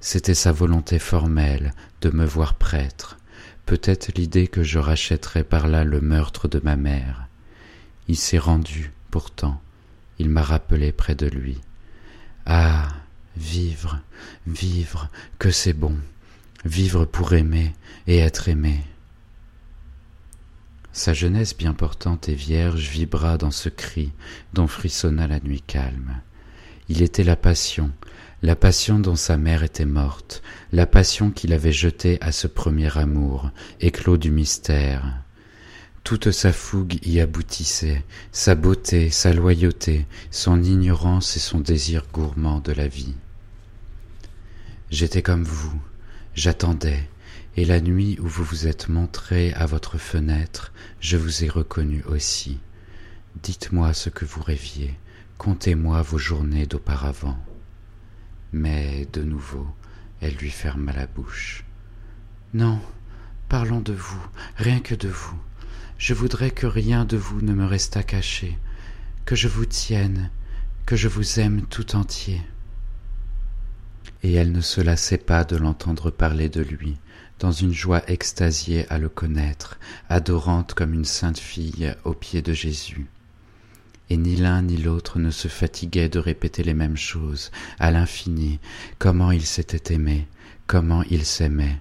C'était 0.01 0.34
sa 0.34 0.51
volonté 0.51 1.00
formelle 1.00 1.74
de 2.01 2.10
me 2.10 2.25
voir 2.25 2.56
prêtre, 2.56 3.18
peut-être 3.65 4.13
l'idée 4.15 4.48
que 4.48 4.63
je 4.63 4.79
rachèterais 4.79 5.44
par 5.44 5.68
là 5.68 5.84
le 5.84 6.01
meurtre 6.01 6.48
de 6.48 6.62
ma 6.63 6.75
mère. 6.75 7.27
Il 8.08 8.18
s'est 8.18 8.38
rendu, 8.38 8.91
pourtant, 9.12 9.62
il 10.18 10.29
m'a 10.29 10.41
rappelé 10.41 10.91
près 10.91 11.15
de 11.15 11.27
lui. 11.27 11.60
Ah. 12.46 12.88
Vivre, 13.38 14.01
vivre, 14.48 15.08
que 15.38 15.50
c'est 15.50 15.74
bon, 15.74 15.96
vivre 16.65 17.06
pour 17.06 17.34
aimer 17.34 17.74
et 18.06 18.18
être 18.18 18.50
aimé. 18.50 18.84
Sa 20.91 21.13
jeunesse 21.13 21.56
bien 21.56 21.74
portante 21.74 22.27
et 22.27 22.34
vierge 22.34 22.89
vibra 22.89 23.38
dans 23.38 23.51
ce 23.51 23.70
cri 23.70 24.12
dont 24.53 24.68
frissonna 24.68 25.27
la 25.27 25.39
nuit 25.39 25.62
calme. 25.62 26.20
Il 26.89 27.01
était 27.01 27.24
la 27.24 27.38
passion, 27.38 27.91
la 28.41 28.55
passion 28.55 29.00
dont 29.00 29.17
sa 29.17 29.38
mère 29.38 29.63
était 29.63 29.86
morte, 29.86 30.41
la 30.72 30.86
passion 30.86 31.29
qu'il 31.29 31.51
avait 31.51 31.74
jetée 31.74 32.17
à 32.22 32.31
ce 32.31 32.48
premier 32.48 32.98
amour, 32.98 33.51
éclos 33.81 34.17
du 34.17 34.31
mystère. 34.31 35.22
Toute 36.05 36.31
sa 36.31 36.53
fougue 36.53 37.05
y 37.05 37.19
aboutissait, 37.19 38.03
sa 38.31 38.55
beauté, 38.55 39.10
sa 39.10 39.34
loyauté, 39.34 40.05
son 40.31 40.63
ignorance 40.63 41.36
et 41.36 41.39
son 41.39 41.60
désir 41.60 42.05
gourmand 42.13 42.62
de 42.62 42.72
la 42.72 42.88
vie. 42.88 43.15
J'étais 44.89 45.22
comme 45.22 45.43
vous, 45.43 45.79
j'attendais, 46.34 47.10
et 47.58 47.65
la 47.65 47.81
nuit 47.81 48.17
où 48.22 48.27
vous 48.27 48.46
vous 48.46 48.67
êtes 48.67 48.88
montré 48.88 49.51
à 49.53 49.65
votre 49.65 49.98
fenêtre, 49.98 50.72
je 51.01 51.17
vous 51.17 51.43
ai 51.43 51.50
reconnu 51.50 52.03
aussi. 52.05 52.58
Dites-moi 53.43 53.93
ce 53.93 54.10
que 54.10 54.24
vous 54.24 54.41
rêviez, 54.41 54.96
contez-moi 55.38 56.01
vos 56.01 56.17
journées 56.17 56.65
d'auparavant. 56.65 57.38
Mais 58.51 59.08
de 59.13 59.24
nouveau, 59.24 59.68
elle 60.22 60.36
lui 60.36 60.50
ferma 60.50 60.91
la 60.91 61.08
bouche. 61.08 61.63
Non, 62.53 62.79
parlons 63.48 63.82
de 63.82 63.94
vous, 63.94 64.25
rien 64.58 64.79
que 64.79 64.96
de 64.96 65.10
vous. 65.10 65.39
Je 65.98 66.13
voudrais 66.13 66.51
que 66.51 66.65
rien 66.65 67.06
de 67.06 67.18
vous 67.18 67.41
ne 67.41 67.53
me 67.53 67.65
restât 67.65 68.03
caché, 68.03 68.58
que 69.25 69.36
je 69.36 69.48
vous 69.48 69.65
tienne, 69.65 70.32
que 70.86 70.96
je 70.96 71.08
vous 71.08 71.39
aime 71.39 71.63
tout 71.68 71.96
entier. 71.96 72.41
Et 74.24 74.34
elle 74.34 74.51
ne 74.51 74.62
se 74.62 74.82
lassait 74.82 75.18
pas 75.18 75.44
de 75.44 75.56
l'entendre 75.56 76.10
parler 76.10 76.50
de 76.50 76.62
lui, 76.62 76.98
dans 77.38 77.51
une 77.51 77.74
joie 77.74 78.01
extasiée 78.10 78.89
à 78.89 78.98
le 78.98 79.10
connaître, 79.10 79.79
adorante 80.10 80.74
comme 80.74 80.94
une 80.94 81.06
sainte 81.06 81.39
fille 81.39 81.94
aux 82.03 82.13
pieds 82.13 82.41
de 82.41 82.53
Jésus. 82.53 83.08
Et 84.10 84.18
ni 84.18 84.36
l'un 84.36 84.63
ni 84.63 84.78
l'autre 84.78 85.20
ne 85.20 85.30
se 85.30 85.48
fatiguait 85.48 86.10
de 86.10 86.20
répéter 86.20 86.63
les 86.63 86.74
mêmes 86.74 86.98
choses, 86.98 87.51
à 87.80 87.92
l'infini, 87.92 88.60
comment 88.98 89.32
il 89.32 89.46
s'était 89.46 89.94
aimé, 89.94 90.28
comment 90.66 91.04
il 91.10 91.25
s'aimait. 91.25 91.80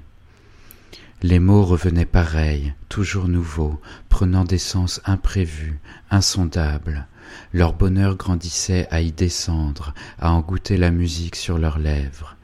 Les 1.22 1.40
mots 1.40 1.64
revenaient 1.64 2.04
pareils, 2.04 2.74
toujours 2.88 3.26
nouveaux, 3.26 3.80
prenant 4.08 4.44
des 4.44 4.58
sens 4.58 5.00
imprévus, 5.04 5.80
insondables. 6.10 7.08
Leur 7.52 7.72
bonheur 7.72 8.14
grandissait 8.16 8.86
à 8.90 9.00
y 9.00 9.10
descendre, 9.10 9.94
à 10.20 10.30
en 10.30 10.40
goûter 10.42 10.76
la 10.76 10.92
musique 10.92 11.34
sur 11.34 11.58
leurs 11.58 11.78
lèvres. 11.78 12.36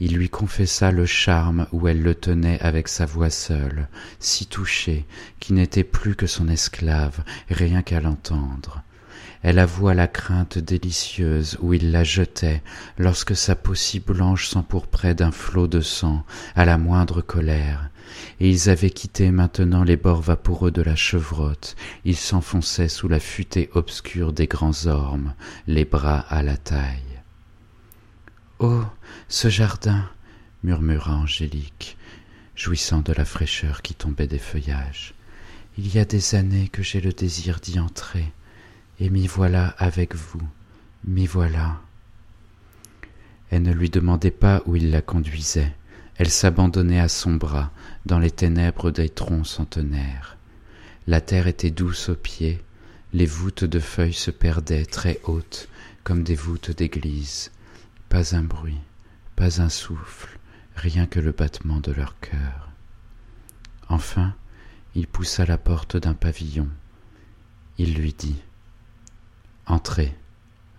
Il 0.00 0.16
lui 0.16 0.30
confessa 0.30 0.90
le 0.90 1.06
charme 1.06 1.66
où 1.72 1.86
elle 1.86 2.02
le 2.02 2.14
tenait 2.14 2.60
avec 2.60 2.88
sa 2.88 3.04
voix 3.04 3.30
seule, 3.30 3.88
si 4.20 4.46
touchée, 4.46 5.06
qui 5.38 5.52
n'était 5.52 5.84
plus 5.84 6.16
que 6.16 6.26
son 6.26 6.48
esclave, 6.48 7.22
rien 7.50 7.82
qu'à 7.82 8.00
l'entendre. 8.00 8.83
Elle 9.44 9.58
avoua 9.58 9.92
la 9.92 10.06
crainte 10.06 10.56
délicieuse 10.56 11.58
où 11.60 11.74
il 11.74 11.92
la 11.92 12.02
jetait, 12.02 12.62
lorsque 12.96 13.36
sa 13.36 13.54
peau 13.54 13.74
si 13.74 14.00
blanche 14.00 14.48
s'empourprait 14.48 15.14
d'un 15.14 15.32
flot 15.32 15.66
de 15.66 15.82
sang, 15.82 16.24
à 16.56 16.64
la 16.64 16.78
moindre 16.78 17.20
colère, 17.20 17.90
et 18.40 18.48
ils 18.48 18.70
avaient 18.70 18.88
quitté 18.88 19.30
maintenant 19.30 19.84
les 19.84 19.98
bords 19.98 20.22
vaporeux 20.22 20.70
de 20.70 20.80
la 20.80 20.96
chevrotte, 20.96 21.76
ils 22.06 22.16
s'enfonçaient 22.16 22.88
sous 22.88 23.06
la 23.06 23.20
futaie 23.20 23.68
obscure 23.74 24.32
des 24.32 24.46
grands 24.46 24.86
ormes, 24.86 25.34
les 25.66 25.84
bras 25.84 26.20
à 26.20 26.42
la 26.42 26.56
taille. 26.56 27.20
Oh. 28.60 28.82
Ce 29.28 29.50
jardin. 29.50 30.08
murmura 30.62 31.16
Angélique, 31.16 31.98
jouissant 32.56 33.02
de 33.02 33.12
la 33.12 33.26
fraîcheur 33.26 33.82
qui 33.82 33.94
tombait 33.94 34.26
des 34.26 34.38
feuillages. 34.38 35.12
Il 35.76 35.94
y 35.94 35.98
a 35.98 36.06
des 36.06 36.34
années 36.34 36.68
que 36.68 36.82
j'ai 36.82 37.02
le 37.02 37.12
désir 37.12 37.60
d'y 37.60 37.78
entrer, 37.78 38.32
et 39.00 39.10
m'y 39.10 39.26
voilà 39.26 39.68
avec 39.78 40.14
vous, 40.14 40.42
m'y 41.06 41.26
voilà. 41.26 41.80
Elle 43.50 43.62
ne 43.62 43.72
lui 43.72 43.90
demandait 43.90 44.30
pas 44.30 44.62
où 44.66 44.76
il 44.76 44.90
la 44.90 45.02
conduisait, 45.02 45.72
elle 46.16 46.30
s'abandonnait 46.30 47.00
à 47.00 47.08
son 47.08 47.34
bras 47.34 47.70
dans 48.06 48.18
les 48.18 48.30
ténèbres 48.30 48.90
des 48.90 49.08
troncs 49.08 49.46
centenaires. 49.46 50.36
La 51.06 51.20
terre 51.20 51.48
était 51.48 51.70
douce 51.70 52.08
aux 52.08 52.16
pieds, 52.16 52.62
les 53.12 53.26
voûtes 53.26 53.64
de 53.64 53.80
feuilles 53.80 54.12
se 54.12 54.30
perdaient 54.30 54.86
très 54.86 55.20
hautes 55.24 55.68
comme 56.02 56.22
des 56.22 56.34
voûtes 56.34 56.70
d'église. 56.70 57.50
Pas 58.08 58.36
un 58.36 58.42
bruit, 58.42 58.80
pas 59.36 59.60
un 59.60 59.68
souffle, 59.68 60.38
rien 60.76 61.06
que 61.06 61.20
le 61.20 61.32
battement 61.32 61.80
de 61.80 61.92
leur 61.92 62.18
cœur. 62.20 62.70
Enfin, 63.88 64.34
il 64.94 65.06
poussa 65.06 65.44
la 65.44 65.58
porte 65.58 65.96
d'un 65.96 66.14
pavillon. 66.14 66.68
Il 67.78 67.94
lui 67.94 68.12
dit 68.12 68.36
Entrez, 69.66 70.14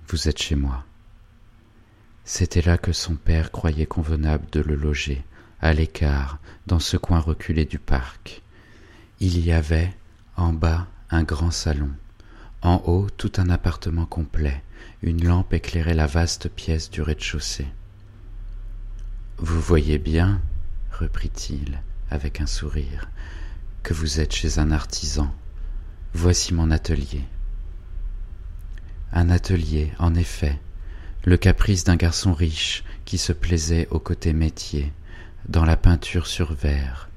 vous 0.07 0.27
êtes 0.27 0.39
chez 0.39 0.55
moi. 0.55 0.85
C'était 2.23 2.61
là 2.61 2.77
que 2.77 2.93
son 2.93 3.15
père 3.15 3.51
croyait 3.51 3.87
convenable 3.87 4.45
de 4.51 4.59
le 4.61 4.75
loger, 4.75 5.23
à 5.59 5.73
l'écart, 5.73 6.39
dans 6.67 6.79
ce 6.79 6.95
coin 6.95 7.19
reculé 7.19 7.65
du 7.65 7.79
parc. 7.79 8.43
Il 9.19 9.39
y 9.39 9.51
avait, 9.51 9.91
en 10.37 10.53
bas, 10.53 10.87
un 11.09 11.23
grand 11.23 11.49
salon, 11.49 11.91
en 12.61 12.83
haut 12.85 13.07
tout 13.09 13.31
un 13.37 13.49
appartement 13.49 14.05
complet, 14.05 14.63
une 15.01 15.25
lampe 15.25 15.53
éclairait 15.53 15.95
la 15.95 16.07
vaste 16.07 16.49
pièce 16.49 16.91
du 16.91 17.01
rez-de-chaussée. 17.01 17.67
Vous 19.37 19.61
voyez 19.61 19.97
bien, 19.97 20.41
reprit-il 20.91 21.81
avec 22.11 22.39
un 22.39 22.47
sourire, 22.47 23.09
que 23.81 23.95
vous 23.95 24.19
êtes 24.19 24.33
chez 24.33 24.59
un 24.59 24.71
artisan. 24.71 25.33
Voici 26.13 26.53
mon 26.53 26.69
atelier. 26.69 27.23
Un 29.17 29.29
atelier, 29.29 29.93
en 29.97 30.13
effet, 30.13 30.59
le 31.23 31.37
caprice 31.37 31.85
d'un 31.85 31.95
garçon 31.95 32.33
riche 32.33 32.83
qui 33.05 33.17
se 33.17 33.31
plaisait 33.31 33.87
au 33.89 33.97
côté 33.97 34.33
métier, 34.33 34.91
dans 35.47 35.63
la 35.63 35.77
peinture 35.77 36.27
sur 36.27 36.53
verre. 36.53 37.07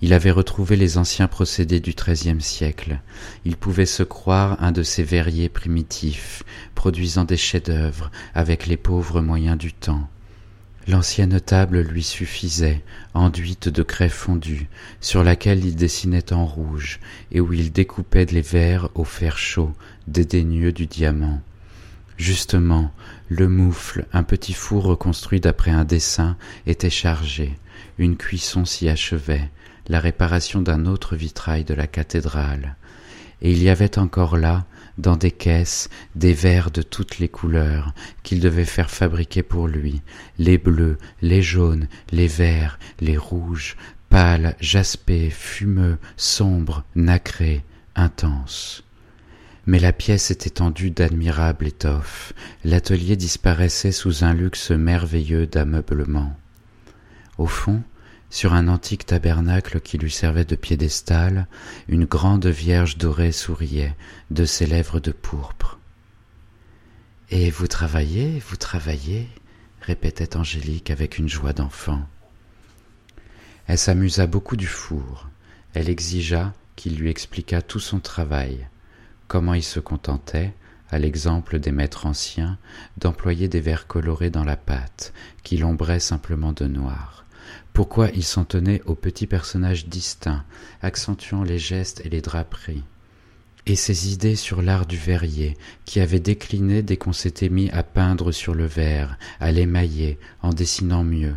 Il 0.00 0.14
avait 0.14 0.30
retrouvé 0.30 0.76
les 0.76 0.96
anciens 0.96 1.28
procédés 1.28 1.80
du 1.80 1.92
XIIIe 1.92 2.40
siècle. 2.40 2.98
Il 3.44 3.58
pouvait 3.58 3.84
se 3.84 4.02
croire 4.02 4.56
un 4.62 4.72
de 4.72 4.82
ces 4.82 5.02
verriers 5.02 5.50
primitifs, 5.50 6.44
produisant 6.74 7.24
des 7.24 7.36
chefs-d'œuvre 7.36 8.10
avec 8.34 8.66
les 8.66 8.78
pauvres 8.78 9.20
moyens 9.20 9.58
du 9.58 9.74
temps. 9.74 10.08
L'ancienne 10.86 11.40
table 11.40 11.80
lui 11.80 12.02
suffisait, 12.02 12.82
enduite 13.14 13.70
de 13.70 13.82
craie 13.82 14.10
fondue, 14.10 14.68
sur 15.00 15.24
laquelle 15.24 15.64
il 15.64 15.76
dessinait 15.76 16.32
en 16.32 16.44
rouge, 16.44 17.00
et 17.32 17.40
où 17.40 17.54
il 17.54 17.72
découpait 17.72 18.26
les 18.26 18.42
verres 18.42 18.90
au 18.94 19.04
fer 19.04 19.38
chaud, 19.38 19.72
dédaigneux 20.08 20.72
du 20.72 20.86
diamant. 20.86 21.40
Justement, 22.18 22.92
le 23.28 23.48
moufle, 23.48 24.06
un 24.12 24.22
petit 24.22 24.52
four 24.52 24.84
reconstruit 24.84 25.40
d'après 25.40 25.70
un 25.70 25.84
dessin, 25.84 26.36
était 26.66 26.90
chargé, 26.90 27.56
une 27.98 28.16
cuisson 28.16 28.66
s'y 28.66 28.88
achevait, 28.90 29.50
la 29.88 30.00
réparation 30.00 30.60
d'un 30.60 30.84
autre 30.84 31.16
vitrail 31.16 31.64
de 31.64 31.74
la 31.74 31.86
cathédrale. 31.86 32.76
Et 33.40 33.52
il 33.52 33.62
y 33.62 33.70
avait 33.70 33.98
encore 33.98 34.36
là, 34.36 34.66
dans 34.98 35.16
des 35.16 35.30
caisses 35.30 35.88
des 36.14 36.32
verres 36.32 36.70
de 36.70 36.82
toutes 36.82 37.18
les 37.18 37.28
couleurs 37.28 37.94
qu'il 38.22 38.40
devait 38.40 38.64
faire 38.64 38.90
fabriquer 38.90 39.42
pour 39.42 39.68
lui, 39.68 40.02
les 40.38 40.58
bleus, 40.58 40.98
les 41.22 41.42
jaunes, 41.42 41.88
les 42.10 42.28
verts, 42.28 42.78
les 43.00 43.16
rouges, 43.16 43.76
pâles, 44.08 44.56
jaspés, 44.60 45.30
fumeux, 45.30 45.98
sombres, 46.16 46.84
nacrés, 46.94 47.64
intenses. 47.96 48.84
Mais 49.66 49.78
la 49.78 49.92
pièce 49.92 50.30
était 50.30 50.50
tendue 50.50 50.90
d'admirables 50.90 51.66
étoffes, 51.66 52.32
l'atelier 52.64 53.16
disparaissait 53.16 53.92
sous 53.92 54.22
un 54.22 54.34
luxe 54.34 54.70
merveilleux 54.70 55.46
d'ameublement. 55.46 56.36
Au 57.38 57.46
fond, 57.46 57.82
Sur 58.34 58.52
un 58.52 58.66
antique 58.66 59.06
tabernacle 59.06 59.80
qui 59.80 59.96
lui 59.96 60.10
servait 60.10 60.44
de 60.44 60.56
piédestal, 60.56 61.46
une 61.86 62.04
grande 62.04 62.46
vierge 62.46 62.98
dorée 62.98 63.30
souriait 63.30 63.94
de 64.32 64.44
ses 64.44 64.66
lèvres 64.66 64.98
de 64.98 65.12
pourpre. 65.12 65.78
Et 67.30 67.48
vous 67.50 67.68
travaillez, 67.68 68.40
vous 68.40 68.56
travaillez, 68.56 69.28
répétait 69.82 70.36
Angélique 70.36 70.90
avec 70.90 71.18
une 71.18 71.28
joie 71.28 71.52
d'enfant. 71.52 72.02
Elle 73.68 73.78
s'amusa 73.78 74.26
beaucoup 74.26 74.56
du 74.56 74.66
four. 74.66 75.28
Elle 75.72 75.88
exigea 75.88 76.54
qu'il 76.74 76.96
lui 76.96 77.10
expliquât 77.10 77.62
tout 77.62 77.78
son 77.78 78.00
travail, 78.00 78.66
comment 79.28 79.54
il 79.54 79.62
se 79.62 79.78
contentait, 79.78 80.52
à 80.90 80.98
l'exemple 80.98 81.60
des 81.60 81.70
maîtres 81.70 82.04
anciens, 82.04 82.58
d'employer 82.96 83.46
des 83.46 83.60
verres 83.60 83.86
colorés 83.86 84.30
dans 84.30 84.44
la 84.44 84.56
pâte, 84.56 85.12
qui 85.44 85.56
l'ombraient 85.56 86.00
simplement 86.00 86.50
de 86.50 86.66
noir. 86.66 87.23
Pourquoi 87.74 88.08
il 88.10 88.22
s'en 88.22 88.44
tenait 88.44 88.82
aux 88.86 88.94
petits 88.94 89.26
personnages 89.26 89.88
distincts, 89.88 90.44
accentuant 90.80 91.42
les 91.42 91.58
gestes 91.58 92.02
et 92.04 92.08
les 92.08 92.20
draperies. 92.20 92.84
Et 93.66 93.74
ses 93.74 94.12
idées 94.12 94.36
sur 94.36 94.62
l'art 94.62 94.86
du 94.86 94.96
verrier, 94.96 95.56
qui 95.84 95.98
avait 95.98 96.20
décliné 96.20 96.82
dès 96.82 96.96
qu'on 96.96 97.12
s'était 97.12 97.48
mis 97.48 97.70
à 97.70 97.82
peindre 97.82 98.30
sur 98.30 98.54
le 98.54 98.66
verre, 98.66 99.18
à 99.40 99.50
l'émailler, 99.50 100.20
en 100.40 100.50
dessinant 100.50 101.02
mieux, 101.02 101.34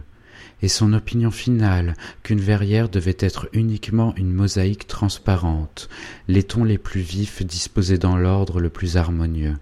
et 0.61 0.67
son 0.67 0.93
opinion 0.93 1.31
finale 1.31 1.95
qu'une 2.21 2.39
verrière 2.39 2.87
devait 2.87 3.17
être 3.17 3.49
uniquement 3.53 4.13
une 4.15 4.31
mosaïque 4.31 4.85
transparente, 4.85 5.89
les 6.27 6.43
tons 6.43 6.63
les 6.63 6.77
plus 6.77 7.01
vifs 7.01 7.43
disposés 7.43 7.97
dans 7.97 8.15
l'ordre 8.15 8.61
le 8.61 8.69
plus 8.69 8.95
harmonieux, 8.95 9.57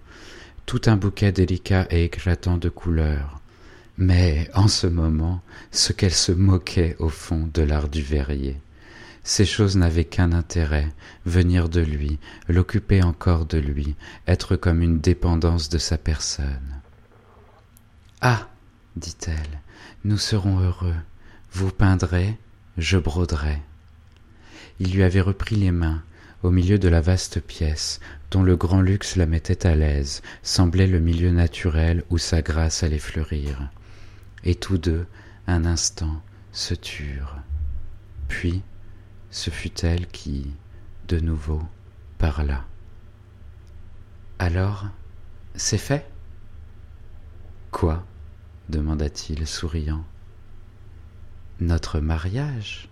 tout 0.66 0.82
un 0.84 0.96
bouquet 0.96 1.32
délicat 1.32 1.86
et 1.88 2.04
éclatant 2.04 2.58
de 2.58 2.68
couleurs. 2.68 3.40
Mais, 3.98 4.50
en 4.52 4.68
ce 4.68 4.86
moment, 4.86 5.40
ce 5.70 5.94
qu'elle 5.94 6.12
se 6.12 6.32
moquait 6.32 6.96
au 6.98 7.08
fond 7.08 7.48
de 7.52 7.62
l'art 7.62 7.88
du 7.88 8.02
verrier. 8.02 8.60
Ces 9.24 9.46
choses 9.46 9.76
n'avaient 9.76 10.04
qu'un 10.04 10.32
intérêt, 10.32 10.92
venir 11.24 11.68
de 11.68 11.80
lui, 11.80 12.18
l'occuper 12.48 13.02
encore 13.02 13.46
de 13.46 13.58
lui, 13.58 13.96
être 14.26 14.54
comme 14.54 14.82
une 14.82 15.00
dépendance 15.00 15.68
de 15.68 15.78
sa 15.78 15.96
personne. 15.98 16.80
Ah, 18.20 18.48
dit-elle, 18.96 19.60
nous 20.04 20.18
serons 20.18 20.60
heureux. 20.60 20.94
Vous 21.52 21.72
peindrez, 21.72 22.36
je 22.76 22.98
broderai. 22.98 23.62
Il 24.78 24.92
lui 24.92 25.02
avait 25.02 25.22
repris 25.22 25.56
les 25.56 25.72
mains, 25.72 26.02
au 26.42 26.50
milieu 26.50 26.78
de 26.78 26.88
la 26.88 27.00
vaste 27.00 27.40
pièce, 27.40 27.98
dont 28.30 28.42
le 28.42 28.56
grand 28.56 28.82
luxe 28.82 29.16
la 29.16 29.26
mettait 29.26 29.66
à 29.66 29.74
l'aise, 29.74 30.22
semblait 30.42 30.86
le 30.86 31.00
milieu 31.00 31.30
naturel 31.30 32.04
où 32.10 32.18
sa 32.18 32.42
grâce 32.42 32.82
allait 32.82 32.98
fleurir. 32.98 33.70
Et 34.46 34.54
tous 34.54 34.78
deux, 34.78 35.08
un 35.48 35.64
instant, 35.64 36.22
se 36.52 36.72
turent. 36.72 37.36
Puis, 38.28 38.62
ce 39.32 39.50
fut 39.50 39.84
elle 39.84 40.06
qui, 40.06 40.54
de 41.08 41.18
nouveau, 41.18 41.60
parla. 42.18 42.64
Alors, 44.38 44.86
c'est 45.56 45.78
fait? 45.78 46.08
Quoi? 47.72 48.06
demanda-t-il, 48.68 49.48
souriant. 49.48 50.04
Notre 51.58 51.98
mariage? 51.98 52.88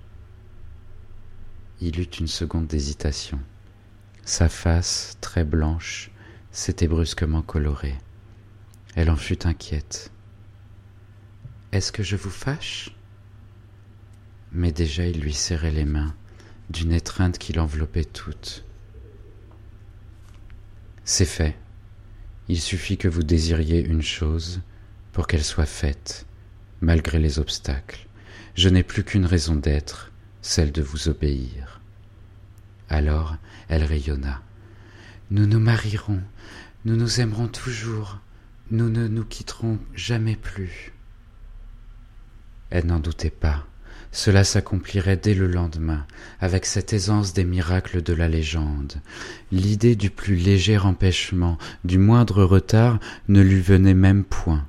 Il 1.81 2.01
eut 2.01 2.19
une 2.19 2.27
seconde 2.27 2.67
d'hésitation. 2.67 3.39
Sa 4.25 4.49
face, 4.49 5.19
très 5.21 5.45
blanche, 5.45 6.11
s'était 6.51 6.89
brusquement 6.89 7.43
colorée. 7.43 7.97
Elle 8.97 9.09
en 9.09 9.17
fut 9.17 9.47
inquiète. 9.47 10.11
Est-ce 11.75 11.91
que 11.91 12.05
je 12.05 12.15
vous 12.15 12.31
fâche? 12.31 12.91
Mais 14.53 14.71
déjà 14.71 15.05
il 15.09 15.21
lui 15.21 15.35
serrait 15.35 15.73
les 15.73 15.85
mains 15.85 16.15
d'une 16.71 16.93
étreinte 16.93 17.37
qui 17.37 17.53
l'enveloppait 17.53 18.05
toute. 18.05 18.65
C'est 21.05 21.25
fait. 21.25 21.57
Il 22.47 22.61
suffit 22.61 22.97
que 22.97 23.09
vous 23.09 23.25
désiriez 23.25 23.85
une 23.85 24.03
chose 24.03 24.61
pour 25.11 25.27
qu'elle 25.27 25.43
soit 25.43 25.67
faite, 25.67 26.27
malgré 26.81 27.19
les 27.19 27.41
obstacles. 27.41 28.07
Je 28.55 28.69
n'ai 28.69 28.85
plus 28.85 29.03
qu'une 29.03 29.27
raison 29.27 29.57
d'être, 29.57 30.13
celle 30.43 30.71
de 30.71 30.81
vous 30.81 31.09
obéir. 31.09 31.81
Alors 32.89 33.37
elle 33.67 33.83
rayonna. 33.83 34.43
Nous 35.33 35.49
nous 35.49 35.59
marierons, 35.59 36.23
nous 36.85 36.95
nous 36.95 37.21
aimerons 37.21 37.49
toujours, 37.49 38.21
nous 38.71 38.91
ne 38.91 39.09
nous 39.09 39.25
quitterons 39.25 39.81
jamais 39.97 40.37
plus. 40.37 40.94
Elle 42.75 42.87
n'en 42.87 42.99
doutait 42.99 43.31
pas. 43.31 43.65
Cela 44.11 44.43
s'accomplirait 44.43 45.17
dès 45.17 45.35
le 45.35 45.47
lendemain, 45.47 46.05
avec 46.41 46.67
cette 46.67 46.93
aisance 46.93 47.33
des 47.33 47.45
miracles 47.45 48.03
de 48.03 48.13
la 48.13 48.27
légende. 48.27 48.95
L'idée 49.53 49.95
du 49.95 50.11
plus 50.11 50.35
léger 50.35 50.77
empêchement, 50.79 51.57
du 51.85 51.99
moindre 51.99 52.43
retard, 52.43 52.99
ne 53.29 53.41
lui 53.41 53.61
venait 53.61 53.95
même 53.95 54.25
point. 54.25 54.67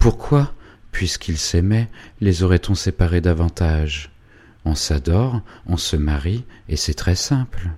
Pourquoi, 0.00 0.52
puisqu'ils 0.90 1.38
s'aimaient, 1.38 1.88
les 2.20 2.42
aurait-on 2.42 2.74
séparés 2.74 3.20
davantage? 3.20 4.10
On 4.64 4.74
s'adore, 4.74 5.40
on 5.66 5.76
se 5.76 5.94
marie, 5.94 6.44
et 6.68 6.74
c'est 6.74 6.94
très 6.94 7.14
simple. 7.14 7.68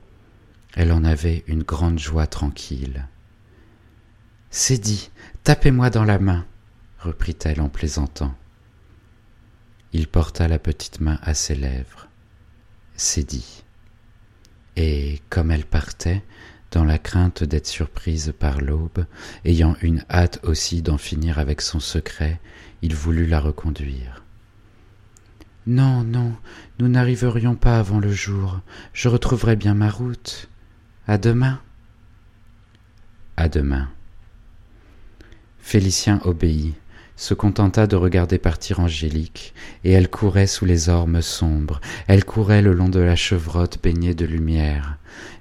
Elle 0.74 0.90
en 0.90 1.04
avait 1.04 1.44
une 1.46 1.64
grande 1.64 1.98
joie 1.98 2.26
tranquille. 2.26 3.06
C'est 4.48 4.78
dit, 4.78 5.10
tapez-moi 5.44 5.90
dans 5.90 6.04
la 6.04 6.18
main, 6.18 6.46
reprit-elle 7.00 7.60
en 7.60 7.68
plaisantant. 7.68 8.34
Il 9.92 10.06
porta 10.06 10.48
la 10.48 10.58
petite 10.58 11.00
main 11.00 11.18
à 11.22 11.34
ses 11.34 11.54
lèvres. 11.54 12.08
C'est 12.94 13.28
dit. 13.28 13.64
Et 14.76 15.20
comme 15.30 15.50
elle 15.50 15.66
partait, 15.66 16.22
dans 16.70 16.84
la 16.84 16.98
crainte 16.98 17.42
d'être 17.42 17.66
surprise 17.66 18.32
par 18.38 18.60
l'aube, 18.60 19.04
ayant 19.44 19.76
une 19.82 20.04
hâte 20.08 20.38
aussi 20.44 20.82
d'en 20.82 20.98
finir 20.98 21.38
avec 21.38 21.60
son 21.60 21.80
secret, 21.80 22.40
il 22.82 22.94
voulut 22.94 23.26
la 23.26 23.40
reconduire. 23.40 24.24
Non, 25.66 26.04
non, 26.04 26.36
nous 26.78 26.88
n'arriverions 26.88 27.54
pas 27.54 27.78
avant 27.78 27.98
le 27.98 28.12
jour. 28.12 28.60
Je 28.92 29.08
retrouverai 29.08 29.56
bien 29.56 29.74
ma 29.74 29.90
route. 29.90 30.48
À 31.06 31.18
demain. 31.18 31.60
À 33.36 33.48
demain. 33.48 33.90
Félicien 35.58 36.20
obéit, 36.24 36.74
se 37.20 37.34
contenta 37.34 37.86
de 37.86 37.96
regarder 37.96 38.38
partir 38.38 38.80
Angélique, 38.80 39.52
et 39.84 39.92
elle 39.92 40.08
courait 40.08 40.46
sous 40.46 40.64
les 40.64 40.88
ormes 40.88 41.20
sombres, 41.20 41.82
elle 42.06 42.24
courait 42.24 42.62
le 42.62 42.72
long 42.72 42.88
de 42.88 42.98
la 42.98 43.14
chevrotte 43.14 43.78
baignée 43.82 44.14
de 44.14 44.24
lumière. 44.24 44.96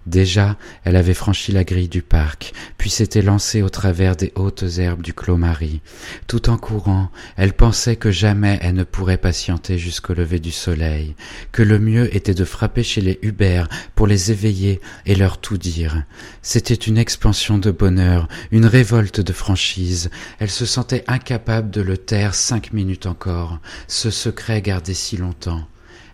Déjà, 0.05 0.57
elle 0.85 0.95
avait 0.95 1.13
franchi 1.13 1.51
la 1.51 1.63
grille 1.63 1.89
du 1.89 2.01
parc, 2.01 2.53
puis 2.77 2.89
s'était 2.89 3.21
lancée 3.21 3.61
au 3.61 3.69
travers 3.69 4.15
des 4.15 4.31
hautes 4.35 4.63
herbes 4.77 5.01
du 5.01 5.13
Clos-Marie. 5.13 5.81
Tout 6.27 6.49
en 6.49 6.57
courant, 6.57 7.11
elle 7.37 7.53
pensait 7.53 7.95
que 7.95 8.09
jamais 8.09 8.57
elle 8.61 8.75
ne 8.75 8.83
pourrait 8.83 9.17
patienter 9.17 9.77
jusqu'au 9.77 10.13
lever 10.13 10.39
du 10.39 10.51
soleil, 10.51 11.15
que 11.51 11.61
le 11.61 11.79
mieux 11.79 12.15
était 12.15 12.33
de 12.33 12.45
frapper 12.45 12.81
chez 12.81 13.01
les 13.01 13.19
Hubert 13.21 13.67
pour 13.93 14.07
les 14.07 14.31
éveiller 14.31 14.81
et 15.05 15.15
leur 15.15 15.37
tout 15.37 15.57
dire. 15.57 16.03
C'était 16.41 16.73
une 16.73 16.97
expansion 16.97 17.57
de 17.57 17.71
bonheur, 17.71 18.27
une 18.51 18.65
révolte 18.65 19.19
de 19.21 19.33
franchise. 19.33 20.09
Elle 20.39 20.49
se 20.49 20.65
sentait 20.65 21.03
incapable 21.07 21.69
de 21.69 21.81
le 21.81 21.97
taire 21.97 22.33
cinq 22.33 22.73
minutes 22.73 23.05
encore, 23.05 23.59
ce 23.87 24.09
secret 24.09 24.61
gardé 24.61 24.93
si 24.93 25.17
longtemps. 25.17 25.67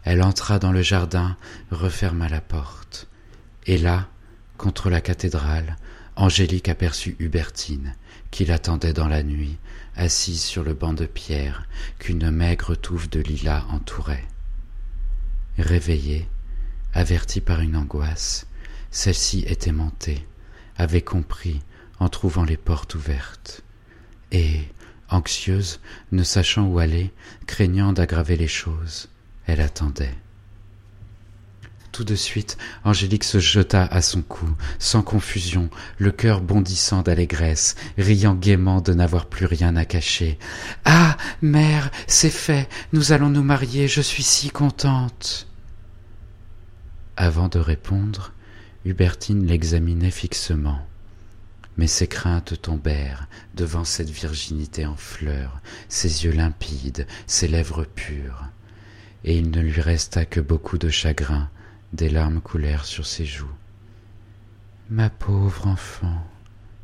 Elle 0.03 0.21
entra 0.21 0.59
dans 0.59 0.71
le 0.71 0.81
jardin, 0.81 1.35
referma 1.71 2.29
la 2.29 2.41
porte. 2.41 2.84
Et 3.65 3.77
là, 3.77 4.07
contre 4.57 4.89
la 4.89 5.01
cathédrale, 5.01 5.75
Angélique 6.15 6.69
aperçut 6.69 7.15
Hubertine, 7.19 7.95
qui 8.31 8.45
l'attendait 8.45 8.93
dans 8.93 9.07
la 9.07 9.23
nuit, 9.23 9.57
assise 9.95 10.41
sur 10.41 10.63
le 10.63 10.73
banc 10.73 10.93
de 10.93 11.05
pierre 11.05 11.67
qu'une 11.99 12.31
maigre 12.31 12.75
touffe 12.75 13.09
de 13.09 13.19
lilas 13.19 13.65
entourait. 13.69 14.25
Réveillée, 15.57 16.27
avertie 16.93 17.41
par 17.41 17.61
une 17.61 17.75
angoisse, 17.75 18.47
celle-ci 18.91 19.43
était 19.47 19.73
montée, 19.73 20.25
avait 20.77 21.01
compris 21.01 21.61
en 21.99 22.07
trouvant 22.07 22.43
les 22.43 22.57
portes 22.57 22.95
ouvertes, 22.95 23.61
et, 24.31 24.61
anxieuse, 25.09 25.79
ne 26.11 26.23
sachant 26.23 26.67
où 26.67 26.79
aller, 26.79 27.11
craignant 27.45 27.93
d'aggraver 27.93 28.37
les 28.37 28.47
choses, 28.47 29.09
elle 29.47 29.61
attendait. 29.61 30.15
Tout 31.95 32.03
de 32.03 32.15
suite, 32.15 32.57
Angélique 32.83 33.23
se 33.23 33.39
jeta 33.39 33.85
à 33.85 34.01
son 34.01 34.21
cou, 34.21 34.53
sans 34.79 35.01
confusion, 35.01 35.69
le 35.97 36.11
cœur 36.11 36.41
bondissant 36.41 37.03
d'allégresse, 37.03 37.75
riant 37.97 38.35
gaiement 38.35 38.81
de 38.81 38.93
n'avoir 38.93 39.27
plus 39.27 39.45
rien 39.45 39.77
à 39.77 39.85
cacher. 39.85 40.37
Ah. 40.83 41.15
Mère, 41.41 41.89
c'est 42.05 42.29
fait. 42.29 42.67
Nous 42.91 43.13
allons 43.13 43.29
nous 43.29 43.43
marier, 43.43 43.87
je 43.87 44.01
suis 44.01 44.23
si 44.23 44.49
contente. 44.49 45.47
Avant 47.15 47.47
de 47.47 47.59
répondre, 47.59 48.33
Hubertine 48.83 49.47
l'examinait 49.47 50.11
fixement. 50.11 50.85
Mais 51.77 51.87
ses 51.87 52.07
craintes 52.07 52.61
tombèrent 52.61 53.29
devant 53.53 53.85
cette 53.85 54.09
virginité 54.09 54.85
en 54.85 54.97
fleurs, 54.97 55.61
ses 55.87 56.25
yeux 56.25 56.33
limpides, 56.33 57.07
ses 57.25 57.47
lèvres 57.47 57.85
pures 57.85 58.49
et 59.25 59.37
il 59.37 59.49
ne 59.49 59.59
lui 59.59 59.81
resta 59.81 60.23
que 60.23 60.39
beaucoup 60.39 60.77
de 60.77 60.89
chagrin, 60.89 61.49
des 61.93 62.09
larmes 62.09 62.41
coulèrent 62.41 62.85
sur 62.85 63.05
ses 63.05 63.25
joues. 63.25 63.53
Ma 64.89 65.09
pauvre 65.09 65.67
enfant, 65.67 66.25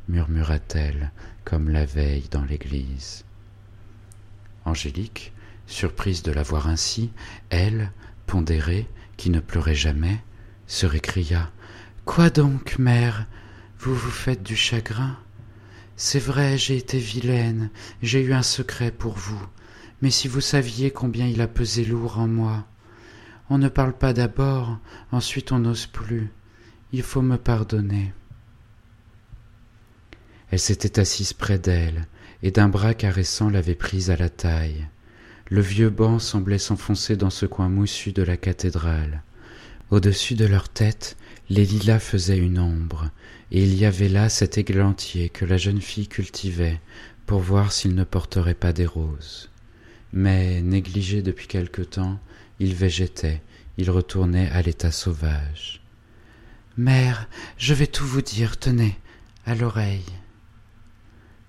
murmura-t-elle, 0.08 1.12
comme 1.44 1.68
la 1.68 1.84
veille 1.84 2.28
dans 2.30 2.44
l'église. 2.44 3.24
Angélique, 4.64 5.32
surprise 5.66 6.22
de 6.22 6.32
la 6.32 6.42
voir 6.42 6.68
ainsi, 6.68 7.12
elle, 7.50 7.92
pondérée, 8.26 8.88
qui 9.16 9.30
ne 9.30 9.40
pleurait 9.40 9.74
jamais, 9.74 10.20
se 10.66 10.86
récria. 10.86 11.50
Quoi 12.04 12.30
donc, 12.30 12.78
mère? 12.78 13.26
Vous 13.78 13.94
vous 13.94 14.10
faites 14.10 14.42
du 14.42 14.56
chagrin? 14.56 15.16
C'est 15.96 16.18
vrai, 16.18 16.58
j'ai 16.58 16.76
été 16.76 16.98
vilaine, 16.98 17.70
j'ai 18.02 18.22
eu 18.22 18.32
un 18.32 18.42
secret 18.42 18.90
pour 18.90 19.14
vous, 19.14 19.40
mais 20.00 20.10
si 20.10 20.26
vous 20.26 20.40
saviez 20.40 20.90
combien 20.90 21.26
il 21.26 21.40
a 21.40 21.46
pesé 21.46 21.84
lourd 21.84 22.18
en 22.18 22.26
moi. 22.26 22.66
On 23.54 23.58
ne 23.58 23.68
parle 23.68 23.92
pas 23.92 24.14
d'abord, 24.14 24.78
ensuite 25.10 25.52
on 25.52 25.58
n'ose 25.58 25.84
plus. 25.84 26.30
Il 26.90 27.02
faut 27.02 27.20
me 27.20 27.36
pardonner. 27.36 28.14
Elle 30.50 30.58
s'était 30.58 30.98
assise 30.98 31.34
près 31.34 31.58
d'elle, 31.58 32.06
et 32.42 32.50
d'un 32.50 32.70
bras 32.70 32.94
caressant 32.94 33.50
l'avait 33.50 33.74
prise 33.74 34.10
à 34.10 34.16
la 34.16 34.30
taille. 34.30 34.86
Le 35.50 35.60
vieux 35.60 35.90
banc 35.90 36.18
semblait 36.18 36.56
s'enfoncer 36.56 37.16
dans 37.16 37.28
ce 37.28 37.44
coin 37.44 37.68
moussu 37.68 38.12
de 38.12 38.22
la 38.22 38.38
cathédrale. 38.38 39.22
Au-dessus 39.90 40.34
de 40.34 40.46
leur 40.46 40.70
tête, 40.70 41.18
les 41.50 41.66
lilas 41.66 41.98
faisaient 41.98 42.38
une 42.38 42.58
ombre, 42.58 43.10
et 43.50 43.62
il 43.62 43.74
y 43.74 43.84
avait 43.84 44.08
là 44.08 44.30
cet 44.30 44.56
églantier 44.56 45.28
que 45.28 45.44
la 45.44 45.58
jeune 45.58 45.82
fille 45.82 46.08
cultivait 46.08 46.80
pour 47.26 47.40
voir 47.40 47.70
s'il 47.70 47.94
ne 47.94 48.04
porterait 48.04 48.54
pas 48.54 48.72
des 48.72 48.86
roses. 48.86 49.50
Mais, 50.14 50.62
négligé 50.62 51.20
depuis 51.20 51.48
quelque 51.48 51.82
temps, 51.82 52.18
il 52.58 52.74
végétait, 52.74 53.42
il 53.78 53.90
retournait 53.90 54.50
à 54.50 54.62
l'état 54.62 54.90
sauvage. 54.90 55.82
Mère, 56.76 57.28
je 57.58 57.74
vais 57.74 57.86
tout 57.86 58.06
vous 58.06 58.22
dire, 58.22 58.58
tenez, 58.58 58.98
à 59.44 59.54
l'oreille. 59.54 60.04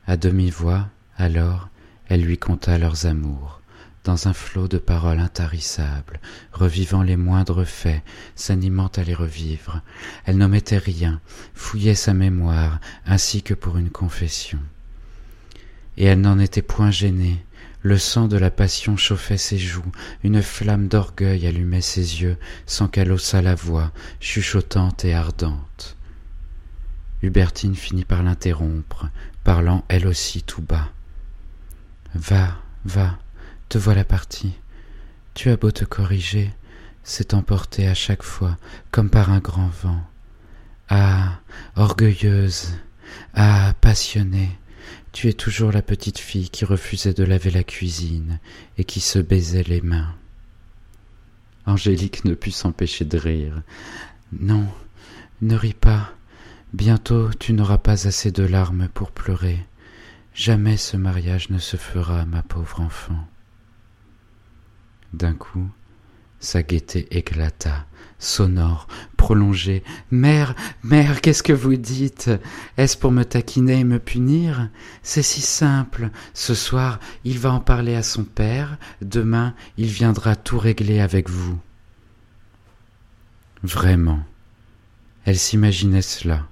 À 0.06 0.18
demi-voix, 0.18 0.90
alors, 1.18 1.70
elle 2.08 2.22
lui 2.22 2.38
conta 2.38 2.78
leurs 2.78 3.06
amours, 3.06 3.62
dans 4.04 4.28
un 4.28 4.34
flot 4.34 4.68
de 4.68 4.78
paroles 4.78 5.20
intarissables, 5.20 6.20
revivant 6.52 7.04
les 7.04 7.16
moindres 7.16 7.66
faits, 7.66 8.04
s'animant 8.36 8.92
à 8.96 9.04
les 9.04 9.14
revivre. 9.14 9.82
Elle 10.26 10.38
n'omettait 10.38 10.78
rien, 10.78 11.22
fouillait 11.54 11.96
sa 11.96 12.14
mémoire, 12.14 12.80
ainsi 13.06 13.44
que 13.44 13.54
pour 13.54 13.78
une 13.78 13.92
confession. 13.92 14.60
Et 15.98 16.06
elle 16.06 16.22
n'en 16.22 16.40
était 16.40 16.62
point 16.62 16.92
gênée. 16.92 17.46
Le 17.86 17.98
sang 17.98 18.30
de 18.30 18.38
la 18.38 18.50
passion 18.50 18.96
chauffait 18.96 19.38
ses 19.38 19.58
joues, 19.58 19.92
une 20.24 20.42
flamme 20.42 20.88
d'orgueil 20.88 21.46
allumait 21.46 21.82
ses 21.82 22.22
yeux, 22.22 22.38
sans 22.66 22.88
qu'elle 22.88 23.12
haussât 23.12 23.42
la 23.42 23.56
voix, 23.56 23.92
chuchotante 24.22 25.04
et 25.04 25.14
ardente. 25.14 25.98
Hubertine 27.22 27.76
finit 27.76 28.06
par 28.06 28.24
l'interrompre, 28.24 29.10
parlant 29.44 29.84
elle 29.90 30.08
aussi 30.08 30.44
tout 30.44 30.62
bas. 30.62 30.94
Va, 32.16 32.56
va, 32.86 33.20
te 33.68 33.78
voilà 33.78 34.06
partie. 34.06 34.54
Tu 35.34 35.50
as 35.50 35.58
beau 35.58 35.72
te 35.72 35.84
corriger, 35.84 36.54
c'est 37.04 37.34
emporté 37.34 37.90
à 37.90 37.94
chaque 37.94 38.24
fois, 38.24 38.58
comme 38.92 39.10
par 39.10 39.30
un 39.30 39.40
grand 39.40 39.72
vent. 39.84 40.02
Ah, 40.88 41.42
orgueilleuse, 41.76 42.76
ah, 43.34 43.74
passionnée, 43.82 44.58
tu 45.14 45.30
es 45.30 45.34
toujours 45.34 45.72
la 45.72 45.84
petite 45.84 46.18
fille 46.18 46.50
qui 46.50 46.66
refusait 46.66 47.14
de 47.14 47.24
laver 47.24 47.52
la 47.52 47.64
cuisine 47.64 48.40
et 48.78 48.84
qui 48.84 49.00
se 49.00 49.20
baisait 49.20 49.64
les 49.64 49.82
mains. 49.82 50.14
Angélique 51.68 52.26
ne 52.26 52.34
put 52.34 52.52
s'empêcher 52.52 53.06
de 53.06 53.18
rire. 53.18 53.62
Non, 54.34 54.68
ne 55.42 55.56
ris 55.56 55.76
pas. 55.76 56.12
Bientôt 56.74 57.30
tu 57.30 57.54
n'auras 57.54 57.78
pas 57.78 58.08
assez 58.08 58.32
de 58.32 58.44
larmes 58.44 58.90
pour 58.94 59.12
pleurer. 59.12 59.64
Jamais 60.34 60.78
ce 60.78 60.98
mariage 60.98 61.52
ne 61.52 61.60
se 61.60 61.78
fera, 61.78 62.26
ma 62.26 62.42
pauvre 62.42 62.82
enfant. 62.82 63.28
D'un 65.14 65.36
coup, 65.36 65.70
sa 66.44 66.62
gaieté 66.62 67.08
éclata, 67.18 67.86
sonore, 68.20 68.88
prolongée. 69.18 69.84
Mère, 70.12 70.56
mère, 70.84 71.22
qu'est-ce 71.22 71.42
que 71.42 71.54
vous 71.54 71.76
dites? 71.76 72.30
Est-ce 72.78 72.98
pour 72.98 73.12
me 73.12 73.24
taquiner 73.24 73.80
et 73.80 73.84
me 73.84 74.00
punir? 74.00 74.70
C'est 75.02 75.24
si 75.24 75.42
simple. 75.42 76.10
Ce 76.34 76.54
soir, 76.54 77.00
il 77.24 77.40
va 77.40 77.54
en 77.54 77.60
parler 77.60 77.96
à 77.96 78.04
son 78.04 78.24
père, 78.24 78.78
demain, 79.02 79.54
il 79.78 79.88
viendra 79.88 80.36
tout 80.36 80.60
régler 80.60 81.00
avec 81.00 81.30
vous. 81.30 81.58
Vraiment. 83.64 84.20
Elle 85.26 85.40
s'imaginait 85.40 86.02
cela. 86.02 86.48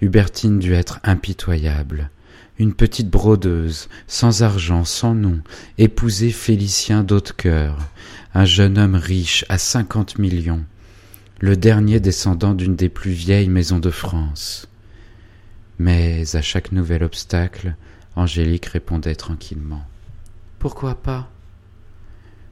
Hubertine 0.00 0.60
dut 0.60 0.74
être 0.74 1.00
impitoyable 1.02 2.10
une 2.58 2.74
petite 2.74 3.10
brodeuse, 3.10 3.88
sans 4.06 4.42
argent, 4.42 4.84
sans 4.84 5.14
nom, 5.14 5.40
épouser 5.78 6.30
Félicien 6.30 7.04
d'Hautecoeur, 7.04 7.76
un 8.34 8.44
jeune 8.44 8.78
homme 8.78 8.94
riche 8.94 9.44
à 9.48 9.58
cinquante 9.58 10.18
millions, 10.18 10.64
le 11.40 11.56
dernier 11.56 12.00
descendant 12.00 12.54
d'une 12.54 12.76
des 12.76 12.88
plus 12.88 13.12
vieilles 13.12 13.48
maisons 13.48 13.78
de 13.78 13.90
France. 13.90 14.68
Mais 15.78 16.24
à 16.34 16.42
chaque 16.42 16.72
nouvel 16.72 17.02
obstacle, 17.02 17.74
Angélique 18.14 18.66
répondait 18.66 19.14
tranquillement. 19.14 19.84
Pourquoi 20.58 20.94
pas? 20.94 21.28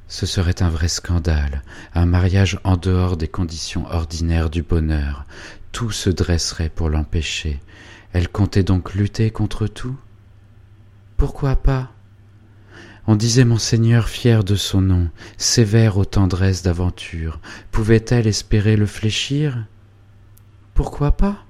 Ce 0.08 0.26
serait 0.26 0.62
un 0.62 0.68
vrai 0.68 0.88
scandale, 0.88 1.62
un 1.94 2.04
mariage 2.04 2.60
en 2.64 2.76
dehors 2.76 3.16
des 3.16 3.28
conditions 3.28 3.86
ordinaires 3.90 4.50
du 4.50 4.62
bonheur. 4.62 5.24
Tout 5.72 5.90
se 5.90 6.10
dresserait 6.10 6.68
pour 6.68 6.90
l'empêcher, 6.90 7.60
elle 8.14 8.28
comptait 8.28 8.62
donc 8.62 8.94
lutter 8.94 9.30
contre 9.30 9.66
tout. 9.66 9.96
Pourquoi 11.16 11.56
pas? 11.56 11.90
On 13.08 13.16
disait 13.16 13.44
Monseigneur 13.44 14.08
fier 14.08 14.44
de 14.44 14.54
son 14.54 14.80
nom, 14.80 15.10
sévère 15.36 15.98
aux 15.98 16.04
tendresses 16.04 16.62
d'aventure, 16.62 17.40
pouvait-elle 17.72 18.28
espérer 18.28 18.76
le 18.76 18.86
fléchir? 18.86 19.66
Pourquoi 20.74 21.12
pas? 21.12 21.44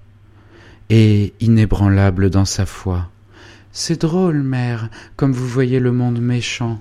Et 0.89 1.35
inébranlable 1.39 2.31
dans 2.31 2.47
sa 2.47 2.65
foi. 2.65 3.11
C'est 3.71 4.01
drôle, 4.01 4.43
mère, 4.43 4.89
comme 5.17 5.33
vous 5.33 5.47
voyez 5.47 5.81
le 5.81 5.93
monde 5.93 6.21
méchant. 6.21 6.81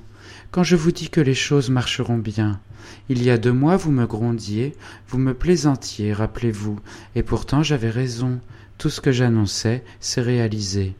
Quand 0.51 0.63
je 0.63 0.77
vous 0.77 0.91
dis 0.91 1.09
que 1.09 1.21
les 1.21 1.35
choses 1.35 1.69
marcheront 1.69 2.17
bien, 2.17 2.61
il 3.09 3.21
y 3.21 3.29
a 3.29 3.37
deux 3.37 3.51
mois 3.51 3.75
vous 3.75 3.91
me 3.91 4.05
grondiez, 4.05 4.75
vous 5.09 5.17
me 5.17 5.33
plaisantiez, 5.33 6.13
rappelez-vous, 6.13 6.79
et 7.15 7.23
pourtant 7.23 7.63
j'avais 7.63 7.89
raison, 7.89 8.39
tout 8.77 8.89
ce 8.89 9.01
que 9.01 9.11
j'annonçais 9.11 9.83
s'est 9.99 10.21
réalisé. 10.21 10.95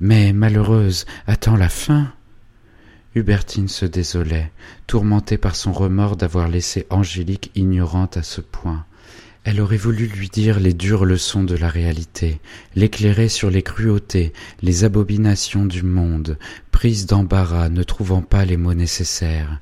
Mais, 0.00 0.32
malheureuse, 0.32 1.06
attends 1.26 1.56
la 1.56 1.68
fin. 1.68 2.12
Hubertine 3.14 3.68
se 3.68 3.86
désolait, 3.86 4.50
tourmentée 4.86 5.38
par 5.38 5.54
son 5.54 5.72
remords 5.72 6.16
d'avoir 6.16 6.48
laissé 6.48 6.86
Angélique 6.90 7.52
ignorante 7.54 8.16
à 8.16 8.22
ce 8.22 8.40
point. 8.40 8.84
Elle 9.44 9.60
aurait 9.60 9.76
voulu 9.76 10.06
lui 10.06 10.28
dire 10.28 10.58
les 10.58 10.72
dures 10.72 11.04
leçons 11.04 11.44
de 11.44 11.54
la 11.54 11.68
réalité, 11.68 12.40
l'éclairer 12.74 13.28
sur 13.28 13.50
les 13.50 13.62
cruautés, 13.62 14.32
les 14.62 14.84
abominations 14.84 15.66
du 15.66 15.82
monde, 15.82 16.38
prise 16.70 17.06
d'embarras, 17.06 17.68
ne 17.68 17.82
trouvant 17.82 18.22
pas 18.22 18.46
les 18.46 18.56
mots 18.56 18.74
nécessaires. 18.74 19.60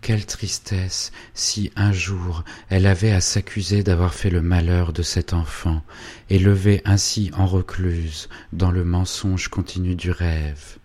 Quelle 0.00 0.24
tristesse 0.24 1.12
si 1.34 1.70
un 1.76 1.92
jour 1.92 2.44
elle 2.70 2.86
avait 2.86 3.12
à 3.12 3.20
s'accuser 3.20 3.82
d'avoir 3.82 4.14
fait 4.14 4.30
le 4.30 4.40
malheur 4.40 4.94
de 4.94 5.02
cet 5.02 5.34
enfant, 5.34 5.82
élevé 6.30 6.80
ainsi 6.86 7.30
en 7.34 7.46
recluse 7.46 8.28
dans 8.52 8.70
le 8.70 8.84
mensonge 8.84 9.48
continu 9.48 9.94
du 9.94 10.10
rêve. 10.10 10.78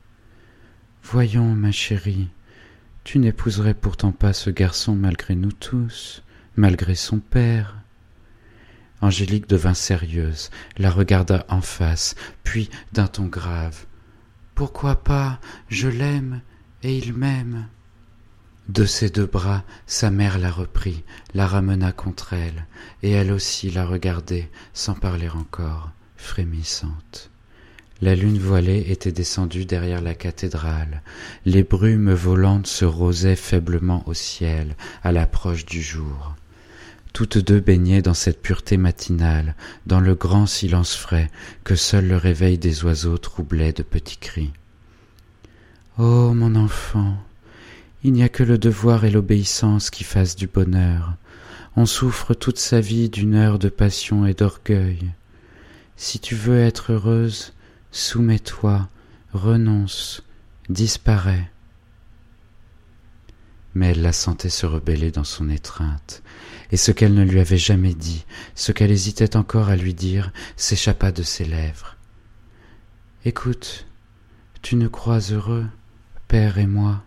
Voyons, 1.02 1.56
ma 1.56 1.72
chérie, 1.72 2.28
tu 3.06 3.20
n'épouserais 3.20 3.74
pourtant 3.74 4.12
pas 4.12 4.34
ce 4.34 4.50
garçon 4.50 4.96
malgré 4.96 5.36
nous 5.36 5.52
tous, 5.54 6.24
malgré 6.58 6.96
son 6.96 7.20
père. 7.20 7.78
Angélique 9.02 9.48
devint 9.48 9.76
sérieuse, 9.76 10.50
la 10.78 10.90
regarda 10.90 11.46
en 11.48 11.62
face, 11.62 12.16
puis 12.44 12.70
d'un 12.92 13.08
ton 13.08 13.28
grave. 13.28 13.86
Pourquoi 14.56 15.04
pas? 15.04 15.40
Je 15.70 15.88
l'aime, 15.88 16.42
et 16.84 16.98
il 16.98 17.14
m'aime. 17.14 17.68
De 18.68 18.86
ses 18.86 19.10
deux 19.10 19.28
bras, 19.28 19.64
sa 19.86 20.10
mère 20.10 20.40
la 20.40 20.50
reprit, 20.50 21.04
la 21.36 21.46
ramena 21.46 21.92
contre 21.92 22.34
elle, 22.34 22.66
et 23.04 23.12
elle 23.12 23.32
aussi 23.32 23.70
la 23.70 23.86
regardait, 23.86 24.50
sans 24.74 24.96
parler 24.96 25.30
encore, 25.30 25.92
frémissante. 26.18 27.30
La 28.02 28.16
lune 28.16 28.40
voilée 28.40 28.88
était 28.90 29.12
descendue 29.12 29.66
derrière 29.66 30.02
la 30.02 30.16
cathédrale, 30.16 31.02
les 31.46 31.64
brumes 31.64 32.14
volantes 32.14 32.68
se 32.68 32.86
rosaient 32.86 33.36
faiblement 33.36 34.04
au 34.08 34.14
ciel 34.14 34.76
à 35.04 35.12
l'approche 35.12 35.66
du 35.66 35.82
jour. 35.82 36.36
Toutes 37.14 37.38
deux 37.38 37.62
baignaient 37.62 38.02
dans 38.02 38.14
cette 38.14 38.42
pureté 38.42 38.76
matinale, 38.76 39.56
dans 39.86 40.02
le 40.02 40.16
grand 40.16 40.48
silence 40.48 40.96
frais 40.96 41.32
que 41.64 41.76
seul 41.76 42.08
le 42.08 42.18
réveil 42.18 42.58
des 42.58 42.84
oiseaux 42.84 43.18
troublait 43.18 43.72
de 43.72 43.84
petits 43.84 44.18
cris. 44.18 44.52
Oh 45.98 46.34
mon 46.34 46.56
enfant, 46.56 47.16
Il 48.06 48.14
n'y 48.14 48.22
a 48.22 48.30
que 48.30 48.44
le 48.44 48.60
devoir 48.60 49.04
et 49.04 49.10
l'obéissance 49.10 49.90
qui 49.90 50.04
fassent 50.04 50.36
du 50.36 50.46
bonheur. 50.46 51.16
On 51.76 51.88
souffre 51.88 52.36
toute 52.36 52.60
sa 52.60 52.80
vie 52.80 53.10
d'une 53.10 53.34
heure 53.34 53.58
de 53.58 53.68
passion 53.68 54.28
et 54.28 54.36
d'orgueil. 54.36 55.12
Si 55.96 56.20
tu 56.20 56.36
veux 56.36 56.60
être 56.60 56.94
heureuse, 56.94 57.54
soumets-toi, 57.90 58.90
renonce, 59.34 60.22
disparais. 60.70 61.52
Mais 63.74 63.88
elle 63.88 64.04
la 64.04 64.14
sentait 64.14 64.50
se 64.50 64.68
rebeller 64.68 65.10
dans 65.10 65.24
son 65.24 65.50
étreinte, 65.50 66.22
et 66.72 66.78
ce 66.78 66.92
qu'elle 66.92 67.16
ne 67.16 67.26
lui 67.26 67.40
avait 67.40 67.58
jamais 67.58 67.96
dit, 67.96 68.24
ce 68.54 68.72
qu'elle 68.72 68.92
hésitait 68.92 69.36
encore 69.36 69.70
à 69.70 69.76
lui 69.76 69.96
dire, 69.96 70.32
s'échappa 70.58 71.12
de 71.12 71.24
ses 71.24 71.46
lèvres. 71.46 71.98
Écoute, 73.26 73.88
tu 74.62 74.76
ne 74.76 74.88
crois 74.88 75.32
heureux, 75.32 75.66
Père 76.28 76.60
et 76.60 76.68
moi, 76.68 77.04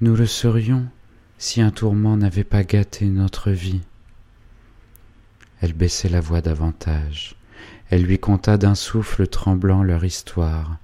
nous 0.00 0.14
le 0.14 0.26
serions 0.26 0.86
si 1.38 1.60
un 1.60 1.72
tourment 1.72 2.16
n'avait 2.16 2.44
pas 2.44 2.62
gâté 2.62 3.06
notre 3.06 3.50
vie. 3.50 3.80
Elle 5.60 5.72
baissait 5.72 6.08
la 6.08 6.20
voix 6.20 6.40
davantage. 6.40 7.34
Elle 7.90 8.02
lui 8.02 8.18
conta 8.18 8.58
d'un 8.58 8.76
souffle 8.76 9.26
tremblant 9.26 9.82
leur 9.82 10.04
histoire, 10.04 10.76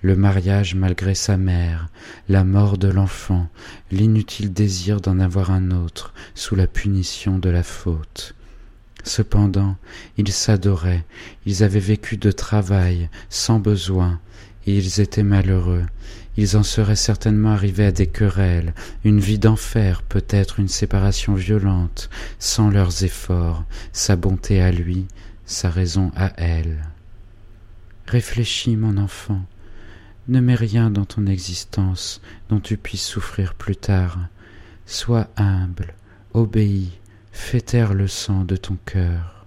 le 0.00 0.16
mariage 0.16 0.74
malgré 0.74 1.14
sa 1.14 1.36
mère, 1.36 1.88
la 2.30 2.44
mort 2.44 2.78
de 2.78 2.88
l'enfant, 2.88 3.48
l'inutile 3.90 4.52
désir 4.52 5.02
d'en 5.02 5.20
avoir 5.20 5.50
un 5.50 5.70
autre 5.70 6.14
sous 6.34 6.56
la 6.56 6.66
punition 6.66 7.38
de 7.38 7.50
la 7.50 7.62
faute. 7.62 8.34
Cependant, 9.04 9.76
ils 10.16 10.32
s'adoraient, 10.32 11.04
ils 11.44 11.62
avaient 11.62 11.78
vécu 11.80 12.16
de 12.16 12.30
travail, 12.30 13.10
sans 13.28 13.58
besoin, 13.58 14.20
et 14.66 14.78
ils 14.78 15.00
étaient 15.00 15.24
malheureux, 15.24 15.84
ils 16.36 16.56
en 16.56 16.62
seraient 16.62 16.96
certainement 16.96 17.50
arrivés 17.50 17.86
à 17.86 17.92
des 17.92 18.06
querelles, 18.06 18.74
une 19.04 19.20
vie 19.20 19.38
d'enfer, 19.38 20.02
peut-être 20.02 20.60
une 20.60 20.68
séparation 20.68 21.34
violente, 21.34 22.08
sans 22.38 22.70
leurs 22.70 23.04
efforts, 23.04 23.64
sa 23.92 24.16
bonté 24.16 24.62
à 24.62 24.72
lui, 24.72 25.06
sa 25.44 25.68
raison 25.68 26.10
à 26.16 26.32
elle. 26.36 26.82
Réfléchis, 28.06 28.76
mon 28.76 28.96
enfant, 28.96 29.42
ne 30.28 30.40
mets 30.40 30.54
rien 30.54 30.90
dans 30.90 31.04
ton 31.04 31.26
existence 31.26 32.20
dont 32.48 32.60
tu 32.60 32.76
puisses 32.76 33.06
souffrir 33.06 33.54
plus 33.54 33.76
tard. 33.76 34.18
Sois 34.86 35.28
humble, 35.36 35.94
obéis, 36.32 36.98
fais 37.32 37.60
taire 37.60 37.94
le 37.94 38.08
sang 38.08 38.44
de 38.44 38.56
ton 38.56 38.76
cœur. 38.86 39.46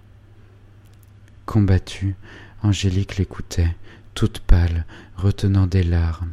Combattue, 1.46 2.16
Angélique 2.62 3.16
l'écoutait, 3.16 3.76
toute 4.14 4.40
pâle, 4.40 4.84
retenant 5.16 5.66
des 5.66 5.82
larmes. 5.82 6.32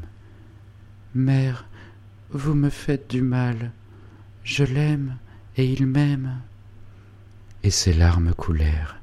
Mère, 1.15 1.65
vous 2.31 2.55
me 2.55 2.71
faites 2.71 3.07
du 3.07 3.21
mal. 3.21 3.71
Je 4.43 4.63
l'aime 4.63 5.17
et 5.57 5.65
il 5.65 5.85
m'aime. 5.85 6.41
Et 7.61 7.69
ses 7.69 7.93
larmes 7.93 8.33
coulèrent. 8.33 8.99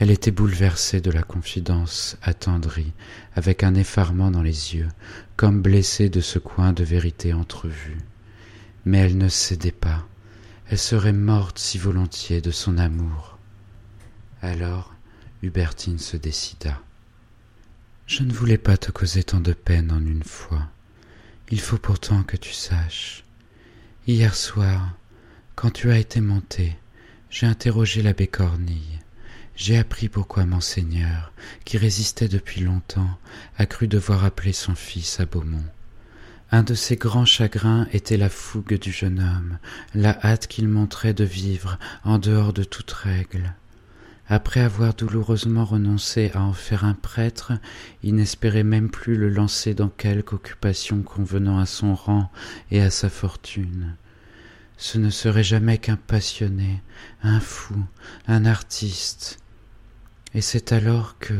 Elle 0.00 0.10
était 0.10 0.32
bouleversée 0.32 1.00
de 1.00 1.12
la 1.12 1.22
confidence 1.22 2.16
attendrie, 2.20 2.92
avec 3.36 3.62
un 3.62 3.76
effarement 3.76 4.32
dans 4.32 4.42
les 4.42 4.74
yeux, 4.74 4.88
comme 5.36 5.62
blessée 5.62 6.08
de 6.08 6.20
ce 6.20 6.40
coin 6.40 6.72
de 6.72 6.82
vérité 6.82 7.32
entrevue. 7.32 7.98
Mais 8.84 8.98
elle 8.98 9.16
ne 9.16 9.28
cédait 9.28 9.70
pas. 9.70 10.04
Elle 10.68 10.78
serait 10.78 11.12
morte 11.12 11.60
si 11.60 11.78
volontiers 11.78 12.40
de 12.40 12.50
son 12.50 12.76
amour. 12.76 13.38
Alors 14.40 14.92
Hubertine 15.42 16.00
se 16.00 16.16
décida. 16.16 16.80
Je 18.06 18.24
ne 18.24 18.32
voulais 18.32 18.58
pas 18.58 18.76
te 18.76 18.90
causer 18.90 19.22
tant 19.22 19.40
de 19.40 19.52
peine 19.52 19.92
en 19.92 20.04
une 20.04 20.24
fois. 20.24 20.68
Il 21.52 21.60
faut 21.60 21.76
pourtant 21.76 22.22
que 22.22 22.38
tu 22.38 22.54
saches. 22.54 23.24
Hier 24.06 24.34
soir, 24.34 24.94
quand 25.54 25.68
tu 25.70 25.90
as 25.90 25.98
été 25.98 26.22
monté, 26.22 26.78
j'ai 27.28 27.44
interrogé 27.44 28.00
l'abbé 28.00 28.26
Cornille. 28.26 29.00
J'ai 29.54 29.76
appris 29.76 30.08
pourquoi 30.08 30.46
Monseigneur, 30.46 31.30
qui 31.66 31.76
résistait 31.76 32.28
depuis 32.28 32.62
longtemps, 32.62 33.18
a 33.58 33.66
cru 33.66 33.86
devoir 33.86 34.24
appeler 34.24 34.54
son 34.54 34.74
fils 34.74 35.20
à 35.20 35.26
Beaumont. 35.26 35.66
Un 36.50 36.62
de 36.62 36.72
ses 36.72 36.96
grands 36.96 37.26
chagrins 37.26 37.86
était 37.92 38.16
la 38.16 38.30
fougue 38.30 38.78
du 38.78 38.90
jeune 38.90 39.20
homme, 39.20 39.58
la 39.94 40.18
hâte 40.24 40.46
qu'il 40.46 40.68
montrait 40.68 41.12
de 41.12 41.24
vivre 41.24 41.78
en 42.02 42.16
dehors 42.16 42.54
de 42.54 42.64
toute 42.64 42.92
règle. 42.92 43.54
Après 44.34 44.60
avoir 44.60 44.94
douloureusement 44.94 45.66
renoncé 45.66 46.30
à 46.32 46.40
en 46.40 46.54
faire 46.54 46.86
un 46.86 46.94
prêtre, 46.94 47.52
il 48.02 48.14
n'espérait 48.14 48.64
même 48.64 48.88
plus 48.88 49.14
le 49.14 49.28
lancer 49.28 49.74
dans 49.74 49.90
quelque 49.90 50.32
occupation 50.32 51.02
convenant 51.02 51.58
à 51.58 51.66
son 51.66 51.94
rang 51.94 52.32
et 52.70 52.80
à 52.80 52.88
sa 52.88 53.10
fortune. 53.10 53.94
Ce 54.78 54.96
ne 54.96 55.10
serait 55.10 55.44
jamais 55.44 55.76
qu'un 55.76 55.96
passionné, 55.98 56.82
un 57.22 57.40
fou, 57.40 57.76
un 58.26 58.46
artiste. 58.46 59.38
Et 60.32 60.40
c'est 60.40 60.72
alors 60.72 61.18
que, 61.18 61.34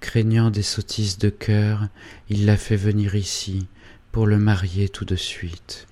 craignant 0.00 0.50
des 0.50 0.64
sottises 0.64 1.18
de 1.18 1.30
cœur, 1.30 1.86
il 2.28 2.44
l'a 2.44 2.56
fait 2.56 2.74
venir 2.74 3.14
ici 3.14 3.68
pour 4.10 4.26
le 4.26 4.38
marier 4.38 4.88
tout 4.88 5.04
de 5.04 5.14
suite. 5.14 5.86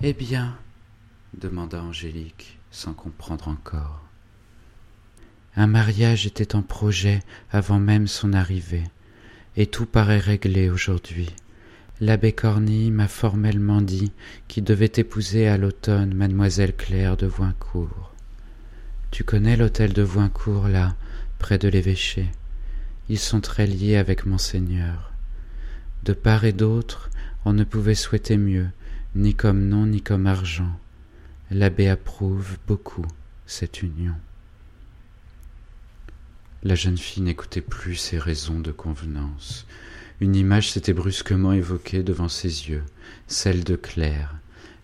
Eh 0.00 0.14
bien 0.14 0.56
demanda 1.34 1.82
Angélique, 1.82 2.58
sans 2.70 2.94
comprendre 2.94 3.48
encore. 3.48 4.07
Un 5.56 5.66
mariage 5.66 6.26
était 6.26 6.54
en 6.54 6.62
projet 6.62 7.20
avant 7.50 7.78
même 7.78 8.06
son 8.06 8.32
arrivée, 8.32 8.84
et 9.56 9.66
tout 9.66 9.86
paraît 9.86 10.18
réglé 10.18 10.70
aujourd'hui. 10.70 11.30
L'abbé 12.00 12.32
Cornille 12.32 12.92
m'a 12.92 13.08
formellement 13.08 13.80
dit 13.80 14.12
qu'il 14.46 14.62
devait 14.62 14.92
épouser 14.96 15.48
à 15.48 15.56
l'automne 15.56 16.14
mademoiselle 16.14 16.76
Claire 16.76 17.16
de 17.16 17.26
Voincourt. 17.26 18.12
Tu 19.10 19.24
connais 19.24 19.56
l'hôtel 19.56 19.92
de 19.92 20.02
Voincourt, 20.02 20.68
là, 20.68 20.94
près 21.38 21.58
de 21.58 21.66
l'évêché? 21.66 22.28
Ils 23.08 23.18
sont 23.18 23.40
très 23.40 23.66
liés 23.66 23.96
avec 23.96 24.26
monseigneur. 24.26 25.12
De 26.04 26.12
part 26.12 26.44
et 26.44 26.52
d'autre, 26.52 27.10
on 27.44 27.52
ne 27.52 27.64
pouvait 27.64 27.94
souhaiter 27.96 28.36
mieux, 28.36 28.68
ni 29.16 29.34
comme 29.34 29.66
nom 29.66 29.86
ni 29.86 30.02
comme 30.02 30.26
argent. 30.26 30.78
L'abbé 31.50 31.88
approuve 31.88 32.58
beaucoup 32.66 33.06
cette 33.46 33.82
union. 33.82 34.14
La 36.64 36.74
jeune 36.74 36.98
fille 36.98 37.22
n'écoutait 37.22 37.60
plus 37.60 37.94
ses 37.94 38.18
raisons 38.18 38.58
de 38.58 38.72
convenance. 38.72 39.64
Une 40.20 40.34
image 40.34 40.72
s'était 40.72 40.92
brusquement 40.92 41.52
évoquée 41.52 42.02
devant 42.02 42.28
ses 42.28 42.68
yeux, 42.68 42.82
celle 43.28 43.62
de 43.62 43.76
Claire. 43.76 44.34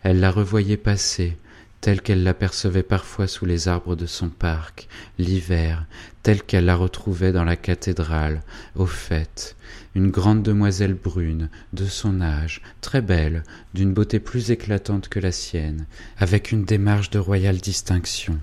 Elle 0.05 0.21
la 0.21 0.31
revoyait 0.31 0.77
passer, 0.77 1.37
telle 1.81 2.01
qu'elle 2.01 2.23
l'apercevait 2.23 2.85
parfois 2.85 3.27
sous 3.27 3.45
les 3.45 3.67
arbres 3.67 3.97
de 3.97 4.07
son 4.07 4.29
parc, 4.29 4.87
l'hiver, 5.19 5.85
telle 6.23 6.45
qu'elle 6.45 6.67
la 6.67 6.77
retrouvait 6.77 7.33
dans 7.33 7.43
la 7.43 7.57
cathédrale, 7.57 8.43
aux 8.77 8.87
fêtes, 8.87 9.57
une 9.97 10.13
grande 10.13 10.45
demoiselle 10.45 10.95
brune, 10.95 11.51
de 11.73 11.87
son 11.87 12.21
âge, 12.21 12.63
très 12.83 13.03
belle, 13.03 13.43
d'une 13.75 13.93
beauté 13.93 14.21
plus 14.21 14.53
éclatante 14.53 15.09
que 15.09 15.19
la 15.19 15.33
sienne, 15.33 15.87
avec 16.19 16.53
une 16.53 16.65
démarche 16.65 17.11
de 17.11 17.19
royale 17.19 17.59
distinction. 17.59 18.39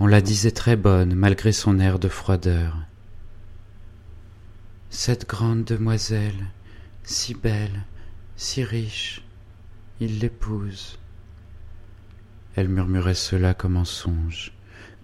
On 0.00 0.06
la 0.06 0.20
disait 0.20 0.50
très 0.50 0.76
bonne 0.76 1.14
malgré 1.14 1.52
son 1.52 1.78
air 1.78 1.98
de 1.98 2.08
froideur. 2.08 2.76
Cette 4.90 5.28
grande 5.28 5.64
demoiselle, 5.64 6.46
si 7.04 7.34
belle, 7.34 7.84
si 8.36 8.64
riche, 8.64 9.22
il 10.00 10.18
l'épouse. 10.18 10.98
Elle 12.56 12.68
murmurait 12.68 13.14
cela 13.14 13.54
comme 13.54 13.76
en 13.76 13.84
songe. 13.84 14.52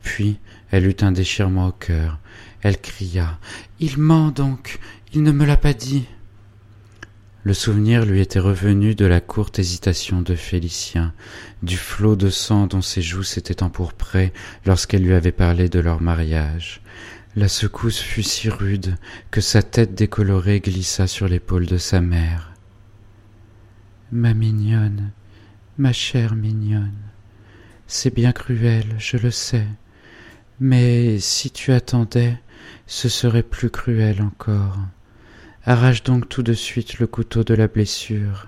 Puis 0.02 0.38
elle 0.70 0.86
eut 0.86 0.96
un 1.00 1.12
déchirement 1.12 1.68
au 1.68 1.72
cœur. 1.72 2.18
Elle 2.62 2.80
cria. 2.80 3.38
Il 3.80 3.98
ment 3.98 4.30
donc. 4.30 4.78
Il 5.12 5.22
ne 5.22 5.32
me 5.32 5.44
l'a 5.44 5.56
pas 5.56 5.72
dit. 5.72 6.06
Le 7.44 7.54
souvenir 7.54 8.04
lui 8.04 8.20
était 8.20 8.40
revenu 8.40 8.94
de 8.94 9.06
la 9.06 9.20
courte 9.20 9.58
hésitation 9.58 10.22
de 10.22 10.34
Félicien, 10.34 11.14
du 11.62 11.76
flot 11.76 12.16
de 12.16 12.30
sang 12.30 12.66
dont 12.66 12.82
ses 12.82 13.00
joues 13.00 13.22
s'étaient 13.22 13.62
empourprées 13.62 14.32
lorsqu'elle 14.66 15.04
lui 15.04 15.14
avait 15.14 15.32
parlé 15.32 15.68
de 15.68 15.78
leur 15.78 16.00
mariage. 16.00 16.82
La 17.36 17.48
secousse 17.48 18.00
fut 18.00 18.24
si 18.24 18.50
rude 18.50 18.96
que 19.30 19.40
sa 19.40 19.62
tête 19.62 19.94
décolorée 19.94 20.60
glissa 20.60 21.06
sur 21.06 21.28
l'épaule 21.28 21.66
de 21.66 21.78
sa 21.78 22.00
mère. 22.00 22.52
Ma 24.10 24.34
mignonne, 24.34 25.12
ma 25.76 25.92
chère 25.92 26.34
mignonne, 26.34 26.98
c'est 27.86 28.12
bien 28.12 28.32
cruel, 28.32 28.96
je 28.98 29.16
le 29.16 29.30
sais, 29.30 29.66
mais 30.58 31.20
si 31.20 31.50
tu 31.50 31.72
attendais, 31.72 32.36
ce 32.86 33.08
serait 33.08 33.42
plus 33.44 33.70
cruel 33.70 34.22
encore. 34.22 34.76
Arrache 35.70 36.02
donc 36.02 36.30
tout 36.30 36.42
de 36.42 36.54
suite 36.54 36.98
le 36.98 37.06
couteau 37.06 37.44
de 37.44 37.52
la 37.52 37.68
blessure. 37.68 38.46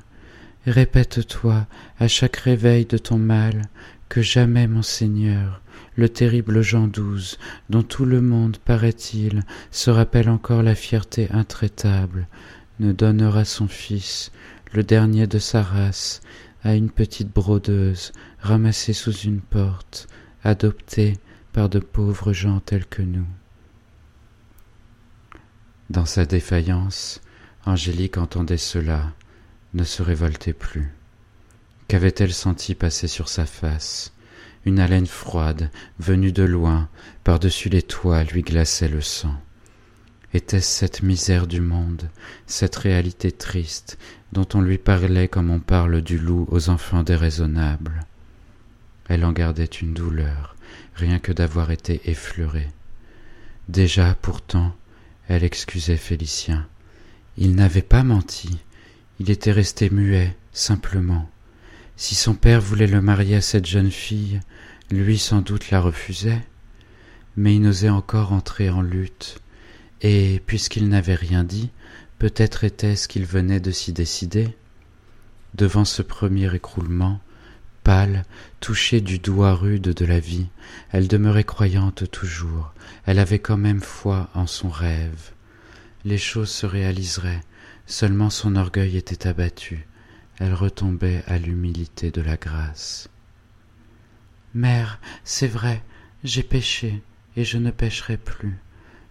Répète-toi 0.67 1.67
à 1.99 2.09
chaque 2.09 2.37
réveil 2.37 2.87
de 2.87 2.97
ton 2.97 3.19
mal 3.19 3.69
que 4.09 4.23
jamais 4.23 4.67
mon 4.67 4.81
Seigneur, 4.81 5.61
le 5.97 6.09
terrible 6.09 6.63
Jean 6.63 6.89
XII, 6.89 7.37
dont 7.69 7.83
tout 7.83 8.07
le 8.07 8.23
monde, 8.23 8.57
paraît-il, 8.57 9.43
se 9.71 9.91
rappelle 9.91 10.31
encore 10.31 10.63
la 10.63 10.75
fierté 10.75 11.29
intraitable, 11.31 12.27
ne 12.79 12.91
donnera 12.91 13.45
son 13.45 13.69
fils, 13.69 14.33
le 14.73 14.83
dernier 14.83 15.27
de 15.27 15.39
sa 15.39 15.63
race, 15.63 16.23
à 16.65 16.75
une 16.75 16.89
petite 16.89 17.31
brodeuse 17.31 18.13
ramassée 18.39 18.95
sous 18.95 19.13
une 19.13 19.43
porte, 19.43 20.09
adoptée 20.43 21.19
par 21.53 21.69
de 21.69 21.81
pauvres 21.81 22.33
gens 22.33 22.61
tels 22.61 22.87
que 22.87 23.03
nous. 23.03 23.27
Dans 25.91 26.07
sa 26.07 26.25
défaillance, 26.25 27.21
Angélique 27.67 28.17
entendait 28.17 28.59
cela, 28.59 29.13
ne 29.75 29.83
se 29.83 30.05
révoltait 30.05 30.53
plus. 30.53 30.95
Qu'avait-elle 31.89 32.33
senti 32.33 32.77
passer 32.77 33.09
sur 33.09 33.29
sa 33.29 33.45
face? 33.45 34.13
Une 34.65 34.79
haleine 34.79 35.09
froide, 35.09 35.69
venue 35.99 36.31
de 36.31 36.45
loin, 36.45 36.89
par-dessus 37.25 37.71
les 37.71 37.83
toits, 37.83 38.23
lui 38.23 38.43
glaçait 38.43 38.87
le 38.87 39.01
sang. 39.01 39.35
Était-ce 40.33 40.79
cette 40.79 41.03
misère 41.03 41.49
du 41.49 41.61
monde, 41.61 42.09
cette 42.47 42.77
réalité 42.77 43.33
triste, 43.33 43.99
dont 44.31 44.47
on 44.55 44.61
lui 44.61 44.79
parlait 44.79 45.27
comme 45.27 45.51
on 45.51 45.59
parle 45.59 46.03
du 46.03 46.19
loup 46.19 46.47
aux 46.53 46.69
enfants 46.69 47.03
déraisonnables? 47.03 48.07
Elle 49.09 49.25
en 49.25 49.33
gardait 49.33 49.65
une 49.65 49.93
douleur, 49.93 50.55
rien 50.95 51.19
que 51.19 51.33
d'avoir 51.33 51.73
été 51.73 52.01
effleurée. 52.09 52.69
Déjà, 53.69 54.15
pourtant, 54.23 54.73
elle 55.31 55.45
excusait 55.45 55.97
Félicien. 55.97 56.67
Il 57.37 57.55
n'avait 57.55 57.83
pas 57.83 58.03
menti, 58.03 58.59
il 59.21 59.31
était 59.31 59.53
resté 59.53 59.89
muet, 59.89 60.37
simplement. 60.53 61.31
Si 61.97 62.17
son 62.17 62.35
père 62.35 62.61
voulait 62.61 62.89
le 62.89 63.01
marier 63.01 63.37
à 63.37 63.41
cette 63.41 63.67
jeune 63.67 63.93
fille, 63.93 64.41
lui 64.91 65.19
sans 65.19 65.41
doute 65.41 65.71
la 65.71 65.81
refusait, 65.81 66.43
mais 67.37 67.55
il 67.55 67.61
n'osait 67.61 67.91
encore 67.91 68.33
entrer 68.33 68.71
en 68.71 68.83
lutte, 68.83 69.41
et 70.03 70.43
puisqu'il 70.47 70.89
n'avait 70.89 71.15
rien 71.15 71.45
dit, 71.45 71.71
peut-être 72.19 72.65
était-ce 72.65 73.07
qu'il 73.07 73.25
venait 73.25 73.61
de 73.61 73.71
s'y 73.71 73.93
décider. 73.93 74.49
Devant 75.55 75.85
ce 75.85 76.03
premier 76.03 76.53
écroulement, 76.53 77.21
pâle, 77.83 78.25
touchée 78.61 79.01
du 79.01 79.19
doigt 79.19 79.55
rude 79.55 79.83
de 79.95 80.05
la 80.05 80.21
vie, 80.21 80.49
elle 80.91 81.09
demeurait 81.09 81.45
croyante 81.45 82.11
toujours, 82.11 82.73
elle 83.07 83.19
avait 83.19 83.39
quand 83.39 83.57
même 83.57 83.81
foi 83.81 84.29
en 84.35 84.47
son 84.47 84.69
rêve. 84.69 85.33
Les 86.05 86.19
choses 86.19 86.51
se 86.51 86.67
réaliseraient, 86.67 87.43
seulement 87.87 88.31
son 88.31 88.57
orgueil 88.57 88.97
était 88.97 89.27
abattu, 89.27 89.87
elle 90.39 90.55
retombait 90.55 91.23
à 91.27 91.39
l'humilité 91.39 92.11
de 92.11 92.23
la 92.23 92.37
grâce. 92.37 93.09
Mère, 94.55 95.01
c'est 95.25 95.47
vrai, 95.47 95.83
j'ai 96.25 96.43
péché, 96.43 97.03
et 97.37 97.45
je 97.45 97.59
ne 97.59 97.71
pécherai 97.71 98.17
plus. 98.17 98.59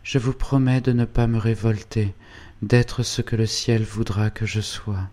Je 0.04 0.18
vous 0.18 0.34
promets 0.34 0.82
de 0.82 0.92
ne 0.92 1.06
pas 1.06 1.28
me 1.28 1.38
révolter, 1.38 2.14
d'être 2.62 3.04
ce 3.04 3.22
que 3.22 3.36
le 3.36 3.46
ciel 3.46 3.84
voudra 3.84 4.30
que 4.30 4.46
je 4.46 4.62
sois. 4.62 5.10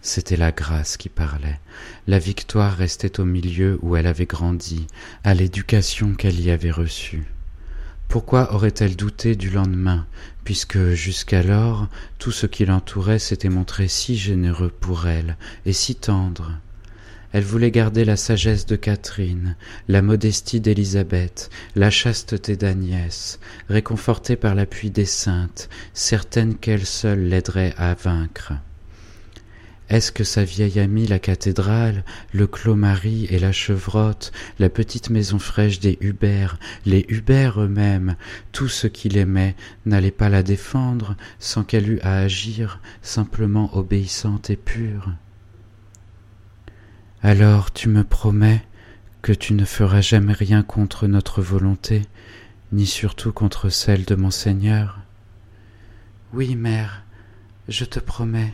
C'était 0.00 0.36
la 0.36 0.52
grâce 0.52 0.96
qui 0.96 1.08
parlait. 1.08 1.58
La 2.06 2.18
victoire 2.18 2.76
restait 2.76 3.20
au 3.20 3.24
milieu 3.24 3.78
où 3.82 3.96
elle 3.96 4.06
avait 4.06 4.26
grandi, 4.26 4.86
à 5.24 5.34
l'éducation 5.34 6.14
qu'elle 6.14 6.40
y 6.40 6.50
avait 6.50 6.70
reçue. 6.70 7.24
Pourquoi 8.08 8.54
aurait-elle 8.54 8.96
douté 8.96 9.36
du 9.36 9.50
lendemain, 9.50 10.06
puisque 10.44 10.92
jusqu'alors 10.92 11.88
tout 12.18 12.30
ce 12.30 12.46
qui 12.46 12.64
l'entourait 12.64 13.18
s'était 13.18 13.50
montré 13.50 13.86
si 13.86 14.16
généreux 14.16 14.72
pour 14.80 15.06
elle 15.06 15.36
et 15.66 15.74
si 15.74 15.94
tendre? 15.94 16.52
Elle 17.32 17.44
voulait 17.44 17.70
garder 17.70 18.06
la 18.06 18.16
sagesse 18.16 18.64
de 18.64 18.76
Catherine, 18.76 19.56
la 19.88 20.00
modestie 20.00 20.60
d'Élisabeth, 20.60 21.50
la 21.76 21.90
chasteté 21.90 22.56
d'Agnès, 22.56 23.38
réconfortée 23.68 24.36
par 24.36 24.54
l'appui 24.54 24.90
des 24.90 25.04
saintes, 25.04 25.68
certaine 25.92 26.54
qu'elle 26.56 26.86
seule 26.86 27.28
l'aiderait 27.28 27.74
à 27.76 27.92
vaincre. 27.92 28.54
Est-ce 29.88 30.12
que 30.12 30.24
sa 30.24 30.44
vieille 30.44 30.80
amie 30.80 31.06
la 31.06 31.18
cathédrale, 31.18 32.04
le 32.34 32.46
Clos 32.46 32.76
Marie 32.76 33.26
et 33.30 33.38
la 33.38 33.52
chevrotte, 33.52 34.32
la 34.58 34.68
petite 34.68 35.08
maison 35.08 35.38
fraîche 35.38 35.80
des 35.80 35.96
Hubert, 36.02 36.58
les 36.84 37.06
Hubert 37.08 37.62
eux-mêmes, 37.62 38.16
tout 38.52 38.68
ce 38.68 38.86
qu'il 38.86 39.16
aimait, 39.16 39.56
n'allait 39.86 40.10
pas 40.10 40.28
la 40.28 40.42
défendre 40.42 41.16
sans 41.38 41.64
qu'elle 41.64 41.90
eût 41.90 42.00
à 42.02 42.18
agir, 42.18 42.80
simplement 43.00 43.74
obéissante 43.76 44.50
et 44.50 44.56
pure? 44.56 45.10
Alors 47.22 47.72
tu 47.72 47.88
me 47.88 48.04
promets 48.04 48.62
que 49.22 49.32
tu 49.32 49.54
ne 49.54 49.64
feras 49.64 50.02
jamais 50.02 50.34
rien 50.34 50.62
contre 50.62 51.06
notre 51.06 51.40
volonté, 51.40 52.02
ni 52.72 52.84
surtout 52.86 53.32
contre 53.32 53.70
celle 53.70 54.04
de 54.04 54.14
mon 54.14 54.30
Seigneur? 54.30 55.00
Oui, 56.34 56.56
mère, 56.56 57.04
je 57.68 57.86
te 57.86 58.00
promets. 58.00 58.52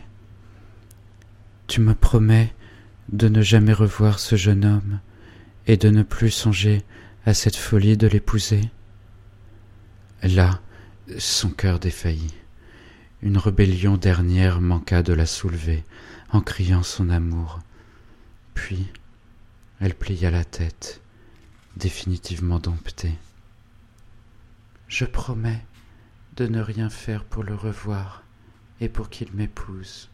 Tu 1.67 1.81
me 1.81 1.95
promets 1.95 2.53
de 3.09 3.27
ne 3.27 3.41
jamais 3.41 3.73
revoir 3.73 4.19
ce 4.19 4.35
jeune 4.35 4.65
homme 4.65 4.99
et 5.67 5.77
de 5.77 5.89
ne 5.89 6.03
plus 6.03 6.31
songer 6.31 6.83
à 7.25 7.33
cette 7.33 7.55
folie 7.55 7.97
de 7.97 8.07
l'épouser. 8.07 8.61
Là, 10.21 10.61
son 11.17 11.49
cœur 11.49 11.79
défaillit. 11.79 12.35
Une 13.21 13.37
rébellion 13.37 13.97
dernière 13.97 14.61
manqua 14.61 15.01
de 15.01 15.13
la 15.13 15.25
soulever 15.25 15.83
en 16.31 16.41
criant 16.41 16.83
son 16.83 17.09
amour. 17.09 17.59
Puis, 18.53 18.87
elle 19.79 19.95
plia 19.95 20.29
la 20.31 20.43
tête, 20.43 21.01
définitivement 21.77 22.59
domptée. 22.59 23.15
Je 24.87 25.05
promets 25.05 25.65
de 26.37 26.47
ne 26.47 26.61
rien 26.61 26.89
faire 26.89 27.23
pour 27.23 27.43
le 27.43 27.55
revoir 27.55 28.23
et 28.81 28.89
pour 28.89 29.09
qu'il 29.09 29.31
m'épouse. 29.33 30.09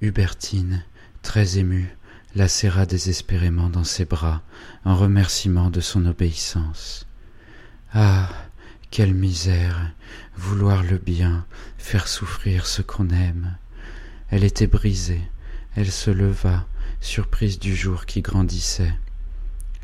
Hubertine, 0.00 0.84
très 1.22 1.58
émue, 1.58 1.94
la 2.34 2.48
serra 2.48 2.86
désespérément 2.86 3.68
dans 3.68 3.84
ses 3.84 4.04
bras 4.04 4.42
en 4.84 4.96
remerciement 4.96 5.70
de 5.70 5.80
son 5.80 6.06
obéissance. 6.06 7.06
Ah. 7.92 8.28
Quelle 8.90 9.14
misère. 9.14 9.92
Vouloir 10.36 10.82
le 10.82 10.98
bien, 10.98 11.46
faire 11.76 12.08
souffrir 12.08 12.66
ce 12.66 12.80
qu'on 12.80 13.10
aime. 13.10 13.56
Elle 14.30 14.44
était 14.44 14.66
brisée, 14.66 15.22
elle 15.74 15.90
se 15.90 16.10
leva, 16.10 16.66
surprise 17.00 17.58
du 17.58 17.74
jour 17.74 18.06
qui 18.06 18.22
grandissait. 18.22 18.94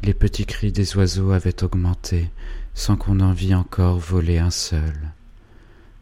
Les 0.02 0.14
petits 0.14 0.46
cris 0.46 0.72
des 0.72 0.96
oiseaux 0.96 1.32
avaient 1.32 1.62
augmenté, 1.62 2.30
sans 2.72 2.96
qu'on 2.96 3.20
en 3.20 3.32
vît 3.32 3.54
encore 3.54 3.98
voler 3.98 4.38
un 4.38 4.50
seul. 4.50 5.12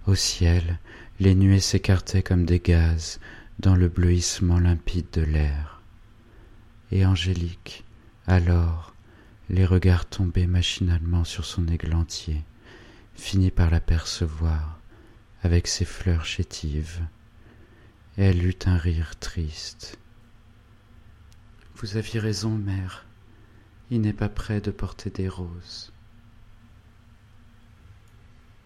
Au 0.07 0.15
ciel, 0.15 0.79
les 1.19 1.35
nuées 1.35 1.61
s'écartaient 1.61 2.23
comme 2.23 2.45
des 2.45 2.61
gaz 2.61 3.21
dans 3.59 3.75
le 3.75 3.89
bleuissement 3.89 4.59
limpide 4.59 5.07
de 5.13 5.23
l'air. 5.23 5.83
Et 6.91 7.07
Angélique, 7.07 7.85
alors, 8.27 8.95
les 9.49 9.65
regards 9.65 10.07
tombés 10.07 10.47
machinalement 10.47 11.25
sur 11.25 11.45
son 11.45 11.67
églantier, 11.69 12.43
finit 13.15 13.51
par 13.51 13.71
l'apercevoir 13.71 14.79
avec 15.43 15.67
ses 15.67 15.85
fleurs 15.85 16.25
chétives 16.25 17.03
elle 18.19 18.45
eut 18.45 18.59
un 18.67 18.77
rire 18.77 19.19
triste. 19.19 19.99
Vous 21.77 21.97
aviez 21.97 22.21
raison, 22.21 22.51
mère, 22.51 23.07
il 23.91 24.03
n'est 24.03 24.13
pas 24.13 24.29
prêt 24.29 24.61
de 24.61 24.71
porter 24.71 25.09
des 25.09 25.29
roses. 25.29 25.92